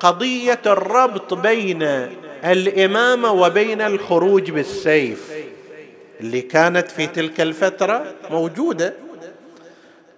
قضية 0.00 0.60
الربط 0.66 1.34
بين 1.34 1.82
الامامه 2.44 3.32
وبين 3.32 3.80
الخروج 3.80 4.50
بالسيف 4.50 5.32
اللي 6.20 6.40
كانت 6.40 6.90
في 6.90 7.06
تلك 7.06 7.40
الفترة 7.40 8.14
موجودة. 8.30 8.94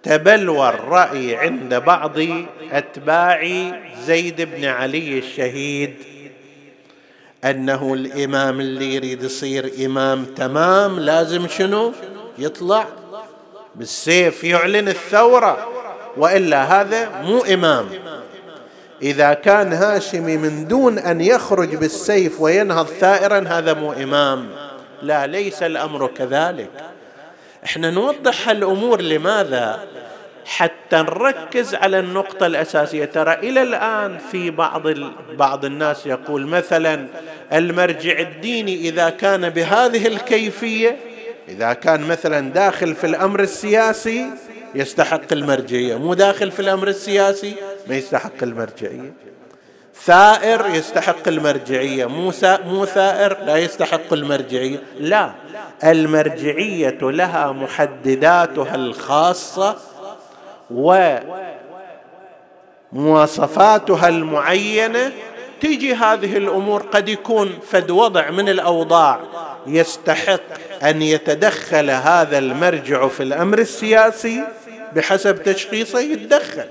تبلور 0.03 0.69
الرأي 0.69 1.35
عند 1.35 1.75
بعض 1.75 2.15
أتباع 2.71 3.47
زيد 4.05 4.41
بن 4.41 4.65
علي 4.65 5.17
الشهيد 5.17 5.93
أنه 7.43 7.93
الإمام 7.93 8.59
اللي 8.59 8.95
يريد 8.95 9.23
يصير 9.23 9.71
إمام 9.85 10.25
تمام 10.25 10.99
لازم 10.99 11.47
شنو؟ 11.47 11.93
يطلع 12.37 12.87
بالسيف 13.75 14.43
يعلن 14.43 14.87
الثورة. 14.87 15.76
وإلا 16.17 16.81
هذا 16.81 17.09
مو 17.21 17.39
إمام. 17.39 17.85
إذا 19.01 19.33
كان 19.33 19.73
هاشمي 19.73 20.37
من 20.37 20.67
دون 20.67 20.99
أن 20.99 21.21
يخرج 21.21 21.75
بالسيف 21.75 22.41
وينهض 22.41 22.87
ثائرا 22.87 23.45
هذا 23.47 23.73
مو 23.73 23.93
إمام. 23.93 24.49
لا 25.01 25.27
ليس 25.27 25.63
الأمر 25.63 26.07
كذلك. 26.07 26.69
إحنا 27.65 27.91
نوضح 27.91 28.49
الأمور 28.49 29.01
لماذا؟ 29.01 29.79
حتى 30.45 30.95
نركز 30.95 31.75
على 31.75 31.99
النقطة 31.99 32.45
الأساسية. 32.45 33.05
ترى 33.05 33.33
إلى 33.33 33.61
الآن 33.61 34.17
في 34.31 34.51
بعض 34.51 34.83
بعض 35.33 35.65
الناس 35.65 36.05
يقول 36.05 36.47
مثلا 36.47 37.07
المرجع 37.53 38.19
الديني 38.19 38.75
إذا 38.89 39.09
كان 39.09 39.49
بهذه 39.49 40.07
الكيفية 40.07 40.97
إذا 41.49 41.73
كان 41.73 42.01
مثلا 42.01 42.51
داخل 42.51 42.95
في 42.95 43.07
الأمر 43.07 43.39
السياسي 43.39 44.25
يستحق 44.77 45.33
المرجعية 45.33 45.95
مو 45.95 46.13
داخل 46.13 46.51
في 46.51 46.59
الأمر 46.59 46.87
السياسي؟ 46.87 47.55
ما 47.87 47.95
يستحق 47.95 48.43
المرجعية 48.43 49.13
ثائر 50.05 50.65
يستحق 50.75 51.27
المرجعية 51.27 52.05
مو 52.05 52.31
مو 52.65 52.85
ثائر 52.85 53.37
لا 53.43 53.57
يستحق 53.57 54.13
المرجعية 54.13 54.83
لا 54.99 55.31
المرجعية 55.83 56.97
لها 57.01 57.51
محدداتها 57.51 58.75
الخاصة 58.75 59.77
ومواصفاتها 62.91 64.07
المعينة. 64.07 65.11
تيجي 65.61 65.93
هذه 65.93 66.37
الأمور 66.37 66.81
قد 66.81 67.09
يكون 67.09 67.59
فد 67.71 67.91
وضع 67.91 68.29
من 68.29 68.49
الأوضاع 68.49 69.19
يستحق 69.67 70.41
أن 70.83 71.01
يتدخل 71.01 71.89
هذا 71.89 72.37
المرجع 72.37 73.07
في 73.07 73.23
الأمر 73.23 73.59
السياسي. 73.59 74.43
بحسب 74.95 75.43
تشخيصه 75.43 75.99
يتدخل. 75.99 76.65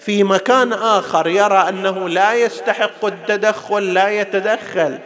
في 0.00 0.24
مكان 0.24 0.72
آخر 0.72 1.28
يرى 1.28 1.68
أنه 1.68 2.08
لا 2.08 2.34
يستحق 2.34 3.04
التدخل 3.04 3.94
لا 3.94 4.08
يتدخل. 4.08 4.98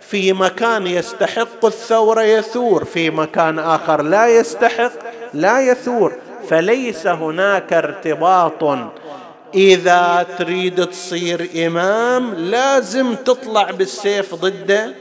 في 0.00 0.32
مكان 0.32 0.86
يستحق 0.86 1.64
الثوره 1.64 2.22
يثور 2.22 2.84
في 2.84 3.10
مكان 3.10 3.58
آخر 3.58 4.02
لا 4.02 4.28
يستحق 4.28 4.92
لا 5.34 5.60
يثور. 5.60 6.12
فليس 6.50 7.06
هناك 7.06 7.72
ارتباط. 7.72 8.78
إذا 9.54 10.26
تريد 10.38 10.86
تصير 10.86 11.48
إمام 11.66 12.34
لازم 12.34 13.14
تطلع 13.14 13.70
بالسيف 13.70 14.34
ضد 14.34 14.94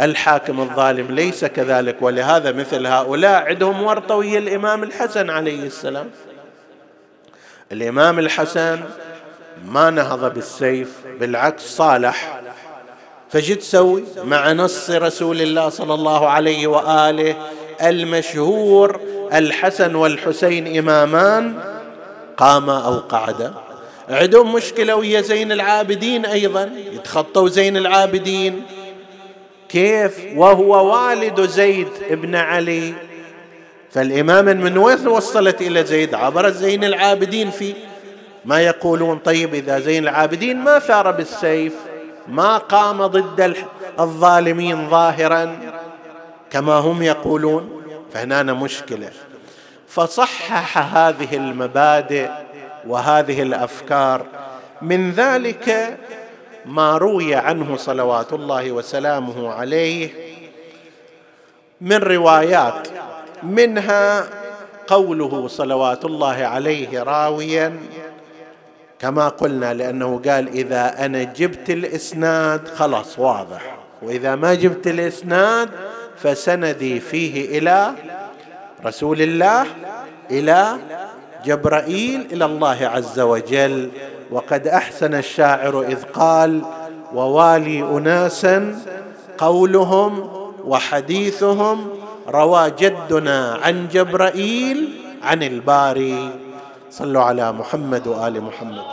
الحاكم 0.00 0.60
الظالم 0.60 1.14
ليس 1.14 1.44
كذلك 1.44 1.96
ولهذا 2.00 2.52
مثل 2.52 2.86
هؤلاء 2.86 3.42
عندهم 3.42 3.82
ورطة 3.82 4.14
ويا 4.14 4.38
الإمام 4.38 4.82
الحسن 4.82 5.30
عليه 5.30 5.62
السلام. 5.62 6.10
الإمام 7.72 8.18
الحسن 8.18 8.80
ما 9.66 9.90
نهض 9.90 10.34
بالسيف 10.34 10.92
بالعكس 11.20 11.62
صالح. 11.62 12.40
فجد 13.30 13.56
تسوي؟ 13.56 14.04
مع 14.24 14.52
نص 14.52 14.90
رسول 14.90 15.42
الله 15.42 15.68
صلى 15.68 15.94
الله 15.94 16.28
عليه 16.28 16.66
وآله 16.66 17.36
المشهور 17.82 19.00
الحسن 19.32 19.94
والحسين 19.94 20.78
إمامان 20.78 21.58
قاما 22.36 22.86
أو 22.86 22.98
قعدا. 22.98 23.54
عندهم 24.08 24.52
مشكلة 24.52 24.96
ويا 24.96 25.20
زين 25.20 25.52
العابدين 25.52 26.26
أيضا 26.26 26.70
يتخطوا 26.92 27.48
زين 27.48 27.76
العابدين. 27.76 28.62
كيف؟ 29.68 30.20
وهو 30.36 30.94
والد 30.94 31.40
زيد 31.40 31.88
ابن 32.10 32.34
علي. 32.34 32.94
فالإمام 33.90 34.44
من 34.44 34.78
وين 34.78 35.08
وصلت 35.08 35.60
إلى 35.60 35.84
زيد؟ 35.84 36.14
عبر 36.14 36.50
زين 36.50 36.84
العابدين 36.84 37.50
في 37.50 37.74
ما 38.44 38.60
يقولون. 38.60 39.18
طيب 39.18 39.54
إذا 39.54 39.78
زين 39.78 40.02
العابدين 40.02 40.56
ما 40.56 40.78
ثار 40.78 41.10
بالسيف 41.10 41.72
ما 42.28 42.58
قام 42.58 43.06
ضد 43.06 43.56
الظالمين 44.00 44.90
ظاهرا 44.90 45.58
كما 46.50 46.74
هم 46.74 47.02
يقولون. 47.02 47.82
فهنا 48.12 48.42
مشكلة. 48.42 49.10
فصحح 49.88 50.96
هذه 50.96 51.36
المبادئ 51.36 52.28
وهذه 52.86 53.42
الأفكار. 53.42 54.26
من 54.82 55.10
ذلك 55.10 55.98
ما 56.68 56.96
روي 56.98 57.34
عنه 57.34 57.76
صلوات 57.76 58.32
الله 58.32 58.72
وسلامه 58.72 59.52
عليه 59.52 60.10
من 61.80 61.96
روايات 61.96 62.88
منها 63.42 64.28
قوله 64.86 65.48
صلوات 65.48 66.04
الله 66.04 66.34
عليه 66.46 67.02
راويا 67.02 67.76
كما 68.98 69.28
قلنا 69.28 69.74
لأنه 69.74 70.20
قال 70.26 70.48
إذا 70.48 71.04
أنا 71.04 71.22
جبت 71.22 71.70
الإسناد 71.70 72.68
خلاص 72.68 73.18
واضح 73.18 73.76
وإذا 74.02 74.34
ما 74.34 74.54
جبت 74.54 74.86
الإسناد 74.86 75.68
فسندي 76.16 77.00
فيه 77.00 77.58
إلى 77.58 77.92
رسول 78.86 79.22
الله 79.22 79.66
إلى 80.30 80.76
جبرائيل 81.44 82.26
إلى 82.32 82.44
الله 82.44 82.86
عز 82.86 83.20
وجل. 83.20 83.90
وقد 84.30 84.66
أحسن 84.66 85.14
الشاعر 85.14 85.82
إذ 85.82 86.02
قال 86.02 86.62
ووالي 87.14 87.80
اناسا 87.80 88.78
قولهم 89.38 90.30
وحديثهم 90.64 91.90
روى 92.28 92.70
جدنا 92.78 93.58
عن 93.62 93.88
جبرائيل 93.88 94.88
عن 95.22 95.42
الباري. 95.42 96.30
صلوا 96.90 97.22
على 97.22 97.52
محمد 97.52 98.06
وآل 98.06 98.42
محمد. 98.42 98.84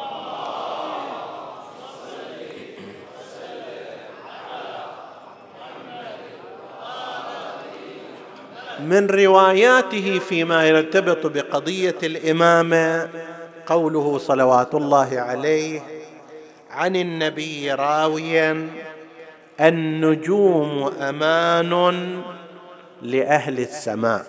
من 8.80 9.08
رواياته 9.08 10.20
فيما 10.30 10.68
يرتبط 10.68 11.28
بقضية 11.28 11.96
الإمامة 12.04 13.10
قوله 13.66 14.18
صلوات 14.18 14.76
الله 14.76 15.20
عليه 15.20 15.82
عن 16.72 16.96
النبي 16.96 17.72
راويا 17.72 18.70
النجوم 19.62 20.94
أمان 21.02 22.22
لأهل 23.02 23.60
السماء. 23.60 24.26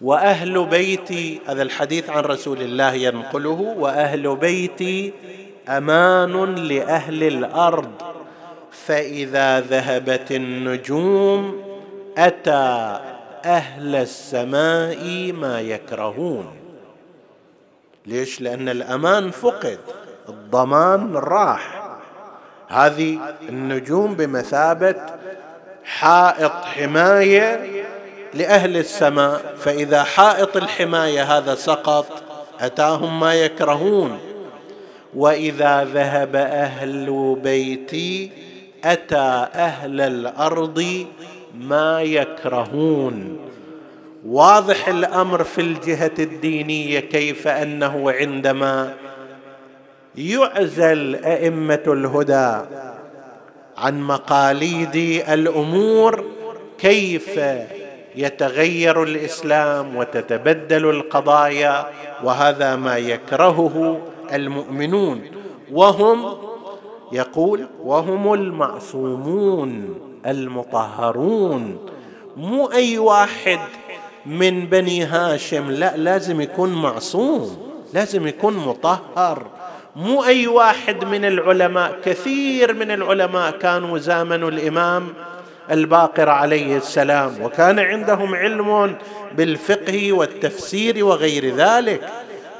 وأهل 0.00 0.66
بيتي 0.66 1.40
هذا 1.46 1.62
الحديث 1.62 2.10
عن 2.10 2.22
رسول 2.22 2.62
الله 2.62 2.92
ينقله 2.94 3.74
وأهل 3.78 4.36
بيتي 4.36 5.12
أمان 5.68 6.54
لأهل 6.54 7.22
الأرض. 7.22 7.90
فإذا 8.70 9.60
ذهبت 9.60 10.32
النجوم 10.32 11.62
أتى 12.18 13.00
أهل 13.44 13.94
السماء 13.96 15.32
ما 15.32 15.60
يكرهون. 15.60 16.57
ليش؟ 18.08 18.40
لأن 18.40 18.68
الأمان 18.68 19.30
فقد 19.30 19.78
الضمان 20.28 21.16
راح. 21.16 21.82
هذه 22.68 23.18
النجوم 23.48 24.14
بمثابة 24.14 24.94
حائط 25.84 26.52
حماية 26.52 27.60
لأهل 28.34 28.76
السماء. 28.76 29.54
فإذا 29.56 30.02
حائط 30.02 30.56
الحماية 30.56 31.38
هذا 31.38 31.54
سقط 31.54 32.06
أتاهم 32.60 33.20
ما 33.20 33.34
يكرهون. 33.34 34.18
وإذا 35.14 35.84
ذهب 35.84 36.36
أهل 36.36 37.36
بيتي 37.42 38.32
أتى 38.84 39.48
أهل 39.54 40.00
الأرض 40.00 41.06
ما 41.54 42.02
يكرهون. 42.02 43.47
واضح 44.26 44.88
الأمر 44.88 45.44
في 45.44 45.60
الجهة 45.60 46.12
الدينية 46.18 47.00
كيف 47.00 47.48
أنه 47.48 48.10
عندما 48.10 48.94
يعزل 50.16 51.14
أئمة 51.14 51.82
الهدى 51.86 52.66
عن 53.76 54.00
مقاليد 54.00 55.24
الأمور 55.28 56.24
كيف 56.78 57.40
يتغير 58.16 59.02
الإسلام 59.02 59.96
وتتبدل 59.96 60.90
القضايا 60.90 61.86
وهذا 62.24 62.76
ما 62.76 62.96
يكرهه 62.96 64.00
المؤمنون. 64.32 65.22
وهم 65.72 66.38
يقول 67.12 67.66
وهم 67.82 68.34
المعصومون 68.34 69.98
المطهرون. 70.26 71.78
مو 72.36 72.66
أي 72.72 72.98
واحد 72.98 73.58
من 74.28 74.66
بني 74.66 75.04
هاشم. 75.04 75.70
لا 75.70 75.96
لازم 75.96 76.40
يكون 76.40 76.72
معصوم 76.82 77.58
لازم 77.94 78.26
يكون 78.26 78.56
مطهر. 78.56 79.46
مو 79.96 80.24
أي 80.24 80.46
واحد 80.46 81.04
من 81.04 81.24
العلماء 81.24 81.98
كثير 82.04 82.74
من 82.74 82.90
العلماء 82.90 83.50
كانوا 83.50 83.98
زامنوا 83.98 84.50
الإمام 84.50 85.08
الباقر 85.70 86.28
عليه 86.28 86.76
السلام 86.76 87.42
وكان 87.42 87.78
عندهم 87.78 88.34
علم 88.34 88.96
بالفقه 89.36 90.12
والتفسير 90.12 91.04
وغير 91.04 91.54
ذلك. 91.54 92.00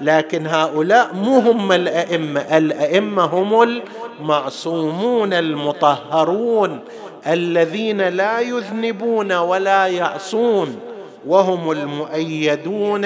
لكن 0.01 0.47
هؤلاء 0.47 1.15
مو 1.15 1.39
هم 1.39 1.73
الأئمة 1.73 2.41
الأئمة 2.41 3.25
هم 3.25 3.83
المعصومون 4.21 5.33
المطهرون 5.33 6.81
الذين 7.27 8.01
لا 8.01 8.41
يذنبون 8.41 9.33
ولا 9.33 9.87
يعصون. 9.87 10.88
وهم 11.27 11.71
المؤيدون 11.71 13.05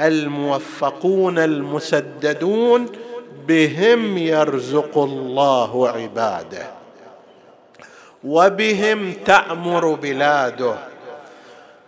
الموفقون 0.00 1.38
المسددون 1.38 2.86
بهم 3.48 4.18
يرزق 4.18 4.98
الله 4.98 5.88
عباده. 5.88 6.66
وبهم 8.24 9.12
تعمر 9.12 9.94
بلاده. 9.94 10.74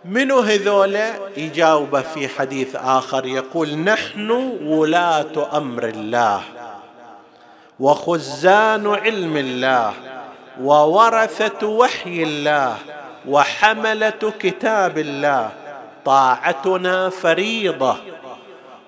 منو 0.05 0.38
هذولا 0.38 1.11
يجاوب 1.37 2.00
في 2.00 2.28
حديث 2.28 2.76
آخر 2.76 3.26
يقول 3.26 3.78
نحن 3.78 4.31
ولاة 4.66 5.57
أمر 5.57 5.88
الله 5.88 6.42
وخزان 7.81 8.87
علم 8.87 9.37
الله 9.37 9.92
وورثة 10.62 11.66
وحي 11.66 12.22
الله 12.22 12.76
وحملة 13.28 14.32
كتاب 14.38 14.98
الله 14.98 15.50
طاعتنا 16.04 17.08
فريضة 17.08 17.96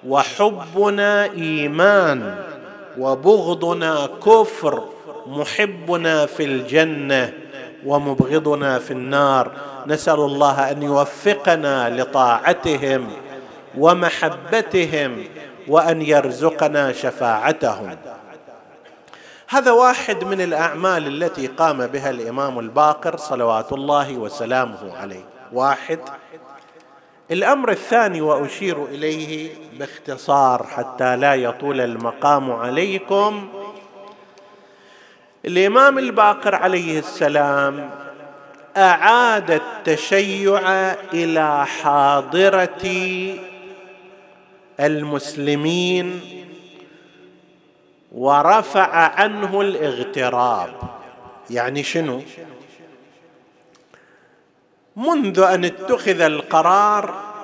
وحبنا 0.08 1.24
إيمان 1.24 2.34
وبغضنا 2.98 4.08
كفر 4.26 4.84
محبنا 5.26 6.26
في 6.26 6.44
الجنة 6.44 7.32
ومبغضنا 7.86 8.78
في 8.78 8.90
النار. 8.90 9.50
نسأل 9.86 10.14
الله 10.20 10.70
أن 10.70 10.82
يوفقنا 10.82 12.00
لطاعتهم 12.00 13.08
ومحبتهم 13.78 15.24
وأن 15.68 16.02
يرزقنا 16.02 16.92
شفاعتهم. 16.92 17.96
هذا 19.54 19.70
واحد 19.70 20.24
من 20.24 20.40
الأعمال 20.40 21.22
التي 21.22 21.46
قام 21.46 21.86
بها 21.86 22.10
الإمام 22.10 22.58
الباقر 22.58 23.16
صلوات 23.16 23.72
الله 23.72 24.16
وسلامه 24.16 24.96
عليه. 24.96 25.24
واحد. 25.52 25.98
الأمر 27.30 27.70
الثاني 27.70 28.20
وأشير 28.20 28.84
إليه 28.84 29.50
باختصار 29.78 30.66
حتى 30.66 31.16
لا 31.16 31.34
يطول 31.34 31.80
المقام 31.80 32.52
عليكم. 32.52 33.48
الإمام 35.44 35.98
الباقر 35.98 36.54
عليه 36.54 36.98
السلام 36.98 37.90
أعاد 38.76 39.50
التشيع 39.50 40.60
إلى 41.12 41.66
حاضرة 41.66 42.84
المسلمين 44.80 46.20
ورفع 48.14 48.88
عنه 49.20 49.60
الاغتراب. 49.60 50.70
يعني 51.50 51.82
شنو؟ 51.82 52.22
منذ 54.96 55.38
أن 55.38 55.64
اتخذ 55.64 56.20
القرار 56.20 57.34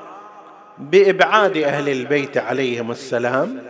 بإبعاد 0.79 1.57
أهل 1.57 1.89
البيت 1.89 2.39
عليهم 2.39 2.91
السلام 2.91 3.63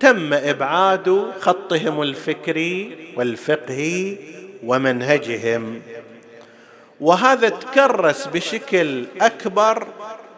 تم 0.00 0.32
إبعاد 0.32 1.26
خطهم 1.40 2.02
الفكري 2.02 2.96
والفقهي 3.16 4.16
ومنهجهم. 4.64 5.82
وهذا 7.00 7.48
تكرس 7.48 8.26
بشكل 8.26 9.04
أكبر 9.20 9.86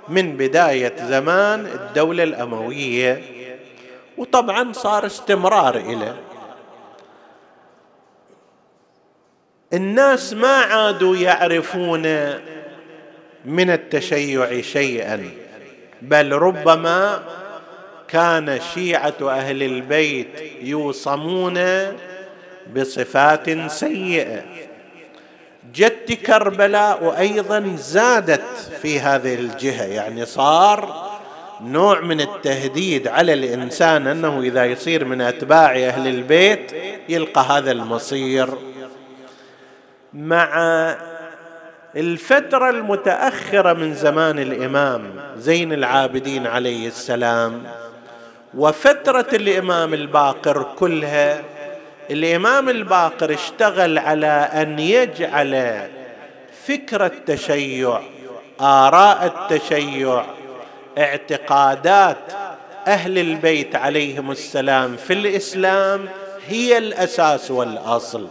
من 0.09 0.37
بداية 0.37 0.95
زمان 1.09 1.67
الدولة 1.67 2.23
الأموية. 2.23 3.44
وطبعا 4.19 4.73
صار 4.73 5.07
استمرار 5.07 5.77
إليه. 5.77 6.17
الناس 9.73 10.33
ما 10.33 10.57
عادوا 10.57 11.17
يعرفون 11.17 12.03
من 13.45 13.71
التشيع 13.71 14.61
شيئا 14.61 15.31
بل 16.03 16.33
ربما 16.33 17.23
كان 18.09 18.61
شيعة 18.75 19.15
أهل 19.23 19.63
البيت 19.63 20.29
يوصمون 20.61 21.61
بصفات 22.77 23.71
سيئة. 23.71 24.43
جت 25.75 26.13
كربلاء 26.27 27.19
أيضا 27.19 27.77
زادت 27.77 28.45
في 28.83 29.01
هذه 29.01 29.35
الجهة 29.35 29.85
يعني 29.85 30.27
صار 30.27 31.14
نوع 31.61 32.01
من 32.01 32.21
التهديد 32.21 33.09
على 33.09 33.33
الإنسان 33.33 34.07
أنه 34.07 34.41
إذا 34.41 34.65
يصير 34.65 35.05
من 35.05 35.21
أتباع 35.21 35.71
أهل 35.77 36.09
البيت 36.09 36.73
يلقى 37.09 37.41
هذا 37.41 37.73
المصير. 37.73 38.49
مع 40.13 40.55
الفترة 41.97 42.71
المتأخرة 42.71 43.73
من 43.73 43.95
زمان 43.95 44.39
الإمام 44.39 45.03
زين 45.37 45.73
العابدين 45.73 46.47
عليه 46.47 46.89
السلام 46.89 47.63
وفترة 48.55 49.27
الإمام 49.33 49.95
الباقر 49.95 50.67
كلها 50.79 51.43
الإمام 52.11 52.69
الباقر 52.69 53.35
اشتغل 53.35 53.99
على 53.99 54.49
أن 54.53 54.79
يجعل 54.79 55.81
فكر 56.67 57.07
التشيع 57.07 58.01
آراء 58.61 59.27
التشيع 59.27 60.25
اعتقادات 60.99 62.17
أهل 62.87 63.19
البيت 63.19 63.77
عليهم 63.77 64.31
السلام 64.31 64.97
في 64.97 65.13
الإسلام 65.13 66.09
هي 66.47 66.79
الأساس 66.79 67.51
والأصل. 67.51 68.27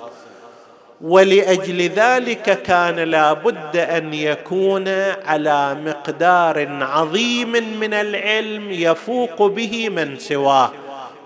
ولأجل 1.01 1.81
ذلك 1.81 2.61
كان 2.61 2.95
لابد 2.95 3.77
أن 3.77 4.13
يكون 4.13 4.87
على 5.25 5.77
مقدار 5.85 6.67
عظيم 6.81 7.51
من 7.79 7.93
العلم 7.93 8.71
يفوق 8.71 9.47
به 9.47 9.89
من 9.89 10.19
سواه. 10.19 10.71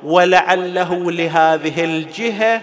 ولعله 0.03 1.11
لهذه 1.11 1.83
الجهة 1.83 2.61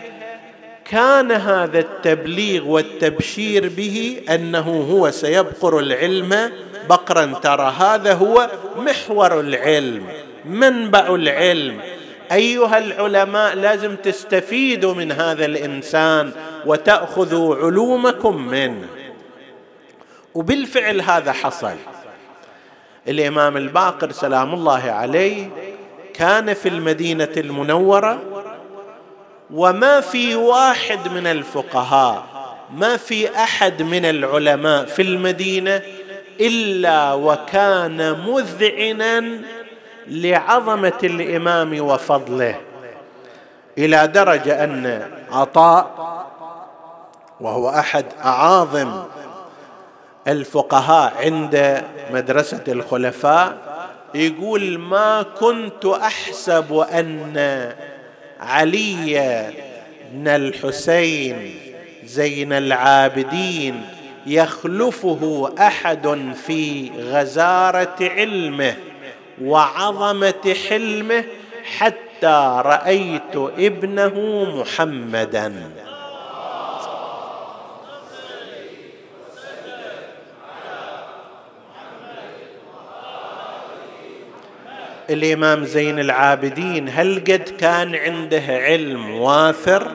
كان 0.84 1.32
هذا 1.32 1.78
التبليغ 1.78 2.68
والتبشير 2.68 3.68
به 3.68 4.20
أنه 4.30 4.86
هو 4.90 5.10
سيبقر 5.10 5.78
العلم 5.78 6.50
بقرا 6.88 7.34
ترى 7.42 7.74
هذا 7.78 8.14
هو 8.14 8.50
محور 8.76 9.40
العلم 9.40 10.06
منبع 10.44 11.14
العلم. 11.14 11.80
أيها 12.32 12.78
العلماء 12.78 13.54
لازم 13.54 13.96
تستفيدوا 13.96 14.94
من 14.94 15.12
هذا 15.12 15.44
الإنسان 15.44 16.32
وتأخذوا 16.66 17.56
علومكم 17.56 18.46
منه. 18.46 18.86
وبالفعل 20.34 21.00
هذا 21.00 21.32
حصل. 21.32 21.76
الإمام 23.08 23.56
الباقر 23.56 24.12
سلام 24.12 24.54
الله 24.54 24.90
عليه 24.90 25.50
كان 26.14 26.54
في 26.54 26.68
المدينة 26.68 27.28
المنورة 27.36 28.22
وما 29.50 30.00
في 30.00 30.34
واحد 30.34 31.08
من 31.08 31.26
الفقهاء 31.26 32.24
ما 32.74 32.96
في 32.96 33.36
أحد 33.36 33.82
من 33.82 34.04
العلماء 34.04 34.84
في 34.84 35.02
المدينة 35.02 35.82
إلا 36.40 37.12
وكان 37.12 38.12
مذعنا 38.26 39.40
لعظمة 40.06 40.98
الإمام 41.04 41.80
وفضله 41.80 42.60
إلى 43.78 44.06
درجة 44.06 44.64
أن 44.64 45.08
عطاء 45.30 46.14
وهو 47.40 47.68
أحد 47.68 48.04
أعاظم 48.24 49.02
الفقهاء 50.28 51.12
عند 51.24 51.84
مدرسة 52.10 52.62
الخلفاء 52.68 53.56
يقول 54.14 54.78
ما 54.78 55.22
كنت 55.22 55.86
أحسب 55.86 56.72
أن 56.92 57.72
علي 58.40 59.52
بن 60.12 60.28
الحسين 60.28 61.54
زين 62.04 62.52
العابدين 62.52 63.82
يخلفه 64.26 65.52
أحد 65.58 66.32
في 66.46 66.90
غزارة 66.98 67.96
علمه 68.00 68.76
وعظمة 69.42 70.56
حلمه 70.68 71.24
حتى 71.78 72.62
رأيت 72.64 73.36
ابنه 73.36 74.44
محمدا. 74.60 75.52
الإمام 85.10 85.64
زين 85.64 85.98
العابدين 85.98 86.88
هل 86.88 87.18
قد 87.18 87.48
كان 87.60 87.94
عنده 87.94 88.42
علم 88.48 89.10
وافر 89.10 89.94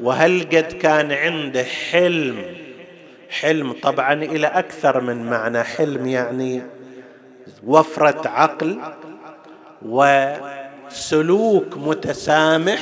وهل 0.00 0.42
قد 0.42 0.72
كان 0.72 1.12
عنده 1.12 1.64
حلم 1.64 2.63
حلم. 3.30 3.72
طبعا 3.72 4.12
إلى 4.12 4.46
أكثر 4.46 5.00
من 5.00 5.30
معنى. 5.30 5.62
حلم 5.62 6.06
يعني 6.06 6.62
وفرة 7.66 8.28
عقل 8.28 8.80
وسلوك 9.82 11.76
متسامح. 11.76 12.80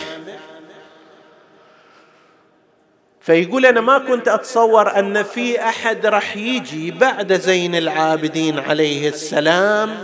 فيقول 3.20 3.66
أنا 3.66 3.80
ما 3.80 3.98
كنت 3.98 4.28
أتصور 4.28 4.98
أن 4.98 5.22
في 5.22 5.60
أحد 5.60 6.06
راح 6.06 6.36
يجي 6.36 6.90
بعد 6.90 7.32
زين 7.32 7.74
العابدين 7.74 8.58
عليه 8.58 9.08
السلام 9.08 9.94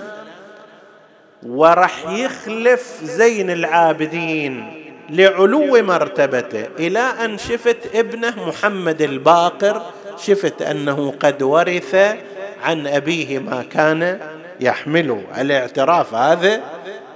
وراح 1.46 2.08
يخلف 2.08 2.98
زين 3.02 3.50
العابدين 3.50 4.84
لعلو 5.10 5.82
مرتبته. 5.82 6.66
إلى 6.78 6.98
أن 6.98 7.38
شفت 7.38 7.94
ابنه 7.94 8.48
محمد 8.48 9.02
الباقر 9.02 9.82
شفت 10.18 10.62
أنه 10.62 11.14
قد 11.20 11.42
ورث 11.42 12.16
عن 12.62 12.86
أبيه 12.86 13.38
ما 13.38 13.62
كان 13.62 14.20
يحمله 14.60 15.22
الاعتراف 15.38 16.14
هذا 16.14 16.60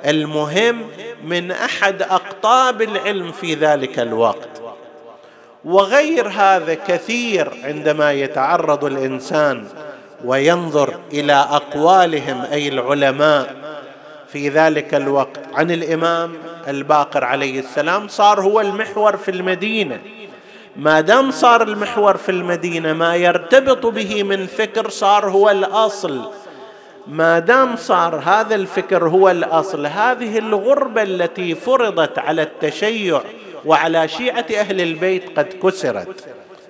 المهم 0.07 0.82
من 1.24 1.50
أحد 1.50 2.03
أقطاب 2.03 2.82
العلم 2.82 3.32
في 3.32 3.55
ذلك 3.55 3.98
الوقت. 3.98 4.48
وغير 5.64 6.28
هذا 6.28 6.74
كثير 6.74 7.50
عندما 7.64 8.12
يتعرض 8.12 8.84
الإنسان 8.84 9.66
وينظر 10.24 10.94
إلى 11.12 11.32
أقوالهم 11.32 12.42
أي 12.53 12.68
العلماء 12.68 13.55
في 14.28 14.48
ذلك 14.48 14.94
الوقت 14.94 15.40
عن 15.55 15.70
الإمام 15.70 16.34
الباقر 16.68 17.24
عليه 17.24 17.61
السلام 17.61 18.09
صار 18.09 18.40
هو 18.40 18.61
المحور 18.61 19.16
في 19.16 19.30
المدينة. 19.30 20.00
ما 20.77 21.01
دام 21.01 21.31
صار 21.31 21.62
المحور 21.62 22.16
في 22.16 22.29
المدينة 22.29 22.93
ما 22.93 23.16
يرتبط 23.16 23.87
به 23.87 24.23
من 24.23 24.47
فكر 24.47 24.89
صار 24.89 25.31
هو 25.31 25.51
الأصل. 25.51 26.31
ما 27.09 27.39
دام 27.39 27.77
صار 27.77 28.23
هذا 28.25 28.55
الفكر 28.55 29.09
هو 29.09 29.31
الأصل 29.31 29.87
هذه 29.87 30.39
الغربة 30.39 31.03
التي 31.03 31.55
فرضت 31.55 32.18
على 32.18 32.43
التشيع 32.43 33.20
وعلى 33.64 34.09
شيعة 34.09 34.47
أهل 34.57 34.81
البيت 34.81 35.39
قد 35.39 35.47
كسرت. 35.62 36.25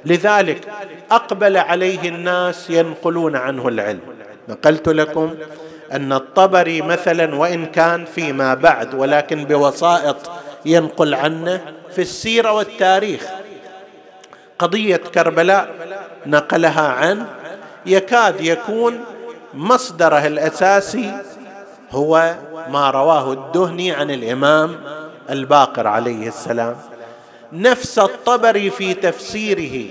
لذلك 0.04 0.68
أقبل 1.10 1.56
عليه 1.56 2.08
الناس 2.08 2.70
ينقلون 2.70 3.36
عنه 3.36 3.68
العلم. 3.68 4.00
نقلت 4.48 4.88
لكم 4.88 5.34
أن 5.92 6.12
الطبري 6.12 6.82
مثلا 6.82 7.34
وإن 7.34 7.66
كان 7.66 8.04
فيما 8.04 8.54
بعد 8.54 8.94
ولكن 8.94 9.44
بوسائط 9.44 10.30
ينقل 10.64 11.14
عنه 11.14 11.60
في 11.94 12.02
السيرة 12.02 12.52
والتاريخ. 12.52 13.22
قضية 14.58 14.96
كربلاء 14.96 15.74
نقلها 16.26 16.88
عنه 16.88 17.26
يكاد 17.86 18.40
يكون 18.40 19.00
مصدره 19.54 20.26
الأساسي 20.26 21.22
هو 21.90 22.34
ما 22.70 22.90
رواه 22.90 23.32
الدهني 23.32 23.92
عن 23.92 24.10
الإمام 24.10 24.76
الباقر 25.30 25.86
عليه 25.86 26.28
السلام. 26.28 26.76
نفس 27.52 27.98
الطبري 27.98 28.70
في 28.70 28.94
تفسيره 28.94 29.86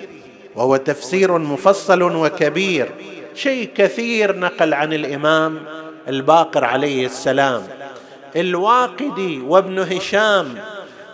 وهو 0.55 0.75
تفسير 0.75 1.37
مفصل 1.37 2.01
وكبير 2.01 2.91
شيء 3.35 3.69
كثير 3.75 4.39
نقل 4.39 4.73
عن 4.73 4.93
الإمام 4.93 5.59
الباقر 6.07 6.63
عليه 6.63 7.05
السلام. 7.05 7.63
الواقدي 8.35 9.41
وابن 9.41 9.79
هشام 9.79 10.55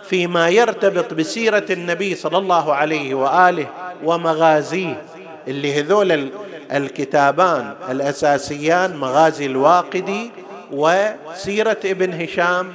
فيما 0.10 0.50
يرتبط 0.50 1.14
بسيرة 1.14 1.66
النبي 1.70 2.16
صلى 2.16 2.38
الله 2.38 2.74
عليه 2.74 3.16
وآله 3.16 3.68
ومغازيه 4.04 5.02
اللي 5.48 5.80
هذول 5.80 6.30
الكتابان 6.72 7.74
الأساسيان 7.90 8.98
مغازي 8.98 9.46
الواقدي 9.46 10.32
وسيرة 10.72 11.78
ابن 11.86 12.22
هشام. 12.22 12.74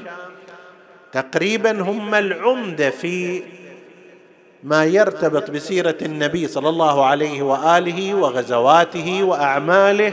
تقريبا 1.12 1.80
هم 1.80 2.14
العمدة 2.14 2.90
في 2.90 3.42
ما 4.64 4.84
يرتبط 4.84 5.50
بسيرة 5.50 5.96
النبي 6.02 6.48
صلى 6.48 6.68
الله 6.68 7.04
عليه 7.04 7.42
وآله 7.42 8.14
وغزواته 8.14 9.22
وأعماله. 9.22 10.12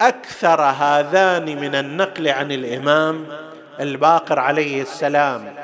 أكثر 0.00 0.60
هذان 0.60 1.60
من 1.60 1.74
النقل 1.74 2.28
عن 2.28 2.52
الإمام 2.52 3.26
الباقر 3.80 4.38
عليه 4.38 4.82
السلام. 4.82 5.54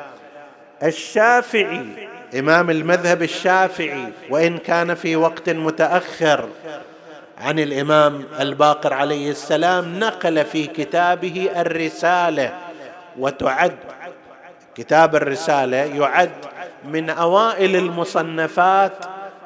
الشافعي. 0.83 1.87
إمام 2.39 2.71
المذهب 2.71 3.23
الشافعي 3.23 4.13
وإن 4.31 4.59
كان 4.59 4.95
في 4.95 5.17
وقت 5.17 5.51
متأخر 5.51 6.49
عن 7.39 7.59
الإمام 7.59 8.25
الباقر 8.41 8.93
عليه 8.95 9.31
السلام 9.31 9.99
نقل 9.99 10.45
في 10.45 10.67
كتابه 10.67 11.49
الرسالة 11.57 12.53
وتعد 13.19 13.77
كتاب 14.75 15.17
الرسالة 15.17 15.77
يعد 15.77 16.31
من 16.85 17.11
أوائل 17.11 17.77
المصنفات 17.77 18.93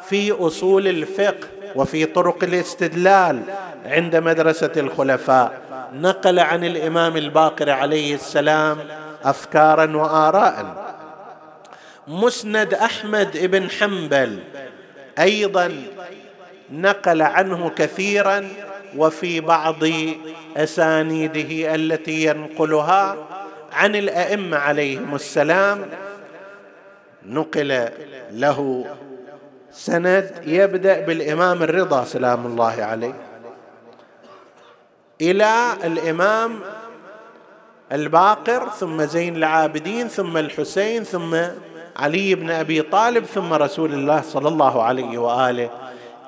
في 0.08 0.32
أصول 0.32 0.88
الفقه 0.88 1.48
وفي 1.74 2.04
طرق 2.06 2.44
الاستدلال 2.44 3.42
عند 3.86 4.16
مدرسة 4.16 4.72
الخلفاء. 4.76 5.52
نقل 5.94 6.38
عن 6.38 6.64
الإمام 6.64 7.16
الباقر 7.16 7.70
عليه 7.70 8.14
السلام 8.14 8.78
افكارا 9.24 9.96
واراء 9.96 10.86
مسند 12.08 12.74
أحمد 12.74 13.46
بن 13.46 13.70
حنبل. 13.70 14.38
أيضا 15.18 15.82
نقل 16.72 17.22
عنه 17.22 17.70
كثيرا 17.70 18.48
وفي 18.96 19.40
بعض 19.40 19.84
أسانيده 20.56 21.74
التي 21.74 22.24
ينقلها 22.24 23.16
عن 23.72 23.96
الأئمة 23.96 24.56
عليهم 24.56 25.14
السلام. 25.14 25.88
نقل 27.26 27.88
له 28.30 28.86
سند 29.70 30.42
يبدأ 30.46 31.00
بالإمام 31.00 31.62
الرضا 31.62 32.04
سلام 32.04 32.46
الله 32.46 32.84
عليه. 32.84 33.14
إلى 35.20 35.72
الإمام 35.84 36.60
الباقر 37.92 38.68
ثم 38.68 39.02
زين 39.04 39.36
العابدين 39.36 40.08
ثم 40.08 40.36
الحسين 40.36 41.04
ثم 41.04 41.36
علي 41.96 42.34
بن 42.34 42.50
أبي 42.50 42.82
طالب 42.82 43.24
ثم 43.24 43.52
رسول 43.52 43.92
الله 43.92 44.20
صلى 44.20 44.48
الله 44.48 44.82
عليه 44.82 45.18
وآله. 45.18 45.70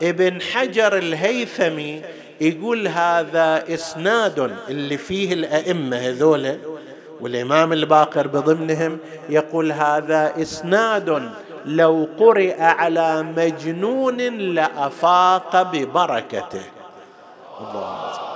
ابن 0.02 0.42
حجر 0.42 0.98
الهيثمي 0.98 2.02
يقول 2.40 2.88
هذا 2.88 3.74
إسناد 3.74 4.52
اللي 4.68 4.96
فيه 4.96 5.32
الأئمة 5.32 5.96
هذول 5.96 6.58
والإمام 7.20 7.72
الباقر 7.72 8.26
بضمنهم 8.26 8.98
يقول 9.28 9.72
هذا 9.72 10.42
إسناد 10.42 11.30
لو 11.64 12.08
قرئ 12.18 12.62
على 12.62 13.22
مجنون 13.22 14.16
لأفاق 14.38 15.62
ببركته. 15.62 16.62
الله. 17.60 18.28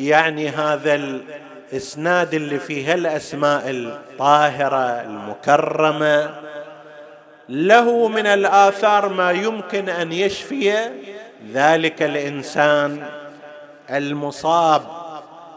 يعني 0.00 0.48
هذا 0.48 0.94
الإسناد 0.94 2.34
اللي 2.34 2.58
فيه 2.58 2.94
الأسماء 2.94 3.70
الطاهرة 3.70 5.02
المكرمة. 5.02 6.40
له 7.48 8.08
من 8.08 8.26
الآثار 8.26 9.08
ما 9.08 9.30
يمكن 9.30 9.88
أن 9.88 10.12
يشفي 10.12 10.90
ذلك 11.52 12.02
الإنسان 12.02 13.06
المصاب 13.90 14.82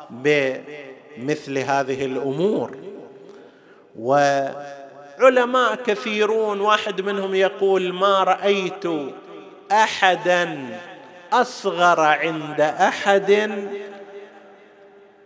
بمثل 0.10 1.58
هذه 1.58 2.06
الأمور. 2.06 2.78
وعلماء 4.00 5.76
كثيرون 5.86 6.62
واحد 6.62 7.02
منهم 7.02 7.36
يقول 7.36 7.94
ما 7.94 8.24
رأيت 8.24 8.84
احدا 9.72 10.60
أصغر 11.34 12.00
عند 12.00 12.62
أحد 12.62 13.52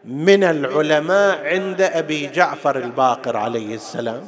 من 0.07 0.43
العلماء 0.43 1.45
عند 1.45 1.81
أبي 1.81 2.27
جعفر 2.27 2.77
الباقر 2.77 3.37
عليه 3.37 3.75
السلام. 3.75 4.27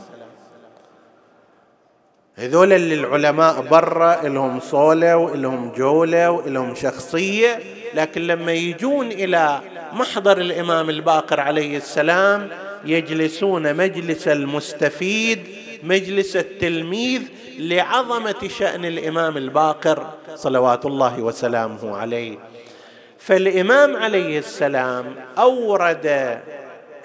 هذول 2.36 2.74
اللي 2.74 2.96
العلماء 2.96 3.62
برا 3.62 4.28
لهم 4.28 4.60
صولة 4.60 5.18
ولهم 5.18 5.72
جولة 5.72 6.32
ولهم 6.32 6.76
شخصية 6.76 7.60
لكن 7.94 8.28
لما 8.28 8.52
يجون 8.52 9.12
إلى 9.12 9.62
محضر 9.94 10.38
الإمام 10.38 10.90
الباقر 10.90 11.40
عليه 11.40 11.78
السلام 11.78 12.50
يجلسون 12.86 13.76
مجلس 13.76 14.28
المستفيد 14.28 15.40
مجلس 15.84 16.36
التلميذ 16.36 17.22
لعظمة 17.60 18.48
شأن 18.60 18.86
الإمام 18.86 19.38
الباقر 19.38 20.08
صلوات 20.36 20.86
الله 20.86 21.20
وسلامه 21.20 21.98
عليه. 21.98 22.49
فالإمام 23.20 23.96
عليه 23.96 24.40
السلام 24.40 25.06
أورد 25.38 26.40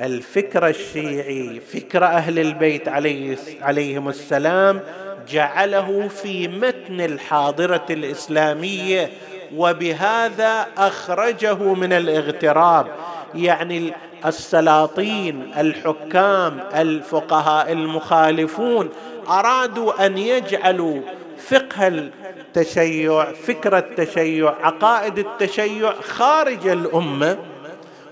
الفكر 0.00 0.68
الشيعي 0.68 1.60
فكر 1.60 2.04
أهل 2.04 2.38
البيت 2.38 2.88
عليه 2.88 3.36
عليهم 3.62 4.08
السلام 4.08 4.80
جعله 5.28 6.08
في 6.08 6.48
متن 6.48 7.00
الحاضرة 7.00 7.86
الإسلامية 7.90 9.10
وبهذا 9.56 10.66
أخرجه 10.76 11.54
من 11.54 11.92
الاغتراب. 11.92 12.86
يعني 13.34 13.92
السلاطين 14.26 15.52
الحكام 15.58 16.60
الفقهاء 16.74 17.72
المخالفون 17.72 18.88
أرادوا 19.28 20.06
أن 20.06 20.18
يجعلوا 20.18 21.00
فقه 21.38 21.88
التشيع 21.88 23.32
فكره 23.32 23.78
التشيع 23.78 24.54
عقائد 24.62 25.18
التشيع 25.18 25.92
خارج 26.00 26.66
الأمة 26.66 27.38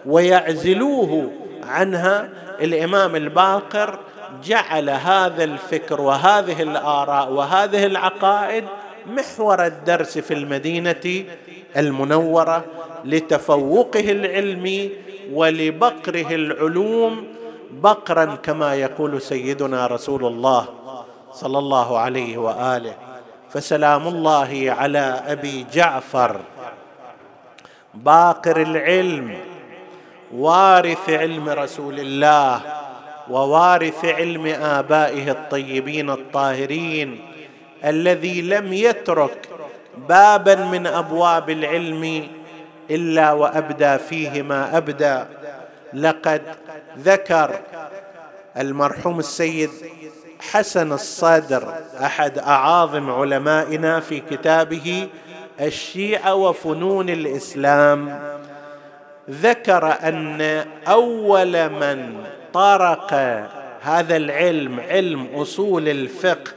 ويعزلوه 0.06 1.32
عنها. 1.62 2.28
الإمام 2.60 3.16
الباقر 3.16 3.98
جعل 4.44 4.90
هذا 4.90 5.44
الفكر 5.44 6.00
وهذه 6.00 6.62
الآراء 6.62 7.32
وهذه 7.32 7.86
العقائد 7.86 8.64
محور 9.06 9.66
الدرس 9.66 10.18
في 10.18 10.34
المدينة 10.34 11.24
المنورة 11.76 12.64
لتفوقه 13.04 14.10
العلمي 14.12 14.90
ولبقره 15.32 16.34
العلوم 16.34 17.24
بقرا 17.70 18.24
كما 18.24 18.74
يقول 18.74 19.22
سيدنا 19.22 19.86
رسول 19.86 20.24
الله 20.24 20.68
صلى 21.32 21.58
الله 21.58 21.98
عليه 21.98 22.38
وآله. 22.38 22.94
فسلام 23.52 24.08
الله 24.08 24.74
على 24.78 25.22
أبي 25.26 25.66
جعفر. 25.72 26.40
باقر 27.94 28.62
العلم 28.62 29.36
وارث 30.34 31.10
علم 31.10 31.48
رسول 31.48 32.00
الله 32.00 32.60
ووارث 33.30 34.04
علم 34.04 34.46
آبائه 34.46 35.30
الطيبين 35.30 36.10
الطاهرين 36.10 37.20
الذي 37.84 38.42
لم 38.42 38.72
يترك 38.72 39.48
بابا 40.08 40.54
من 40.54 40.86
أبواب 40.86 41.50
العلم 41.50 42.28
إلا 42.90 43.32
وأبدى 43.32 43.98
فيه 43.98 44.42
ما 44.42 44.76
أبدى. 44.76 45.24
لقد 45.94 46.42
ذكر 46.98 47.60
المرحوم 48.56 49.18
السيد 49.18 49.70
حسن 50.50 50.92
الصدر 50.92 51.74
أحد 52.00 52.38
أعاظم 52.38 53.10
علمائنا 53.10 54.00
في 54.00 54.20
كتابه 54.20 55.08
الشيعة 55.60 56.34
وفنون 56.34 57.10
الإسلام. 57.10 58.20
ذكر 59.30 59.96
أن 60.02 60.64
أول 60.88 61.68
من 61.68 62.24
طرق 62.52 63.12
هذا 63.82 64.16
العلم 64.16 64.80
علم 64.80 65.26
أصول 65.34 65.88
الفقه 65.88 66.52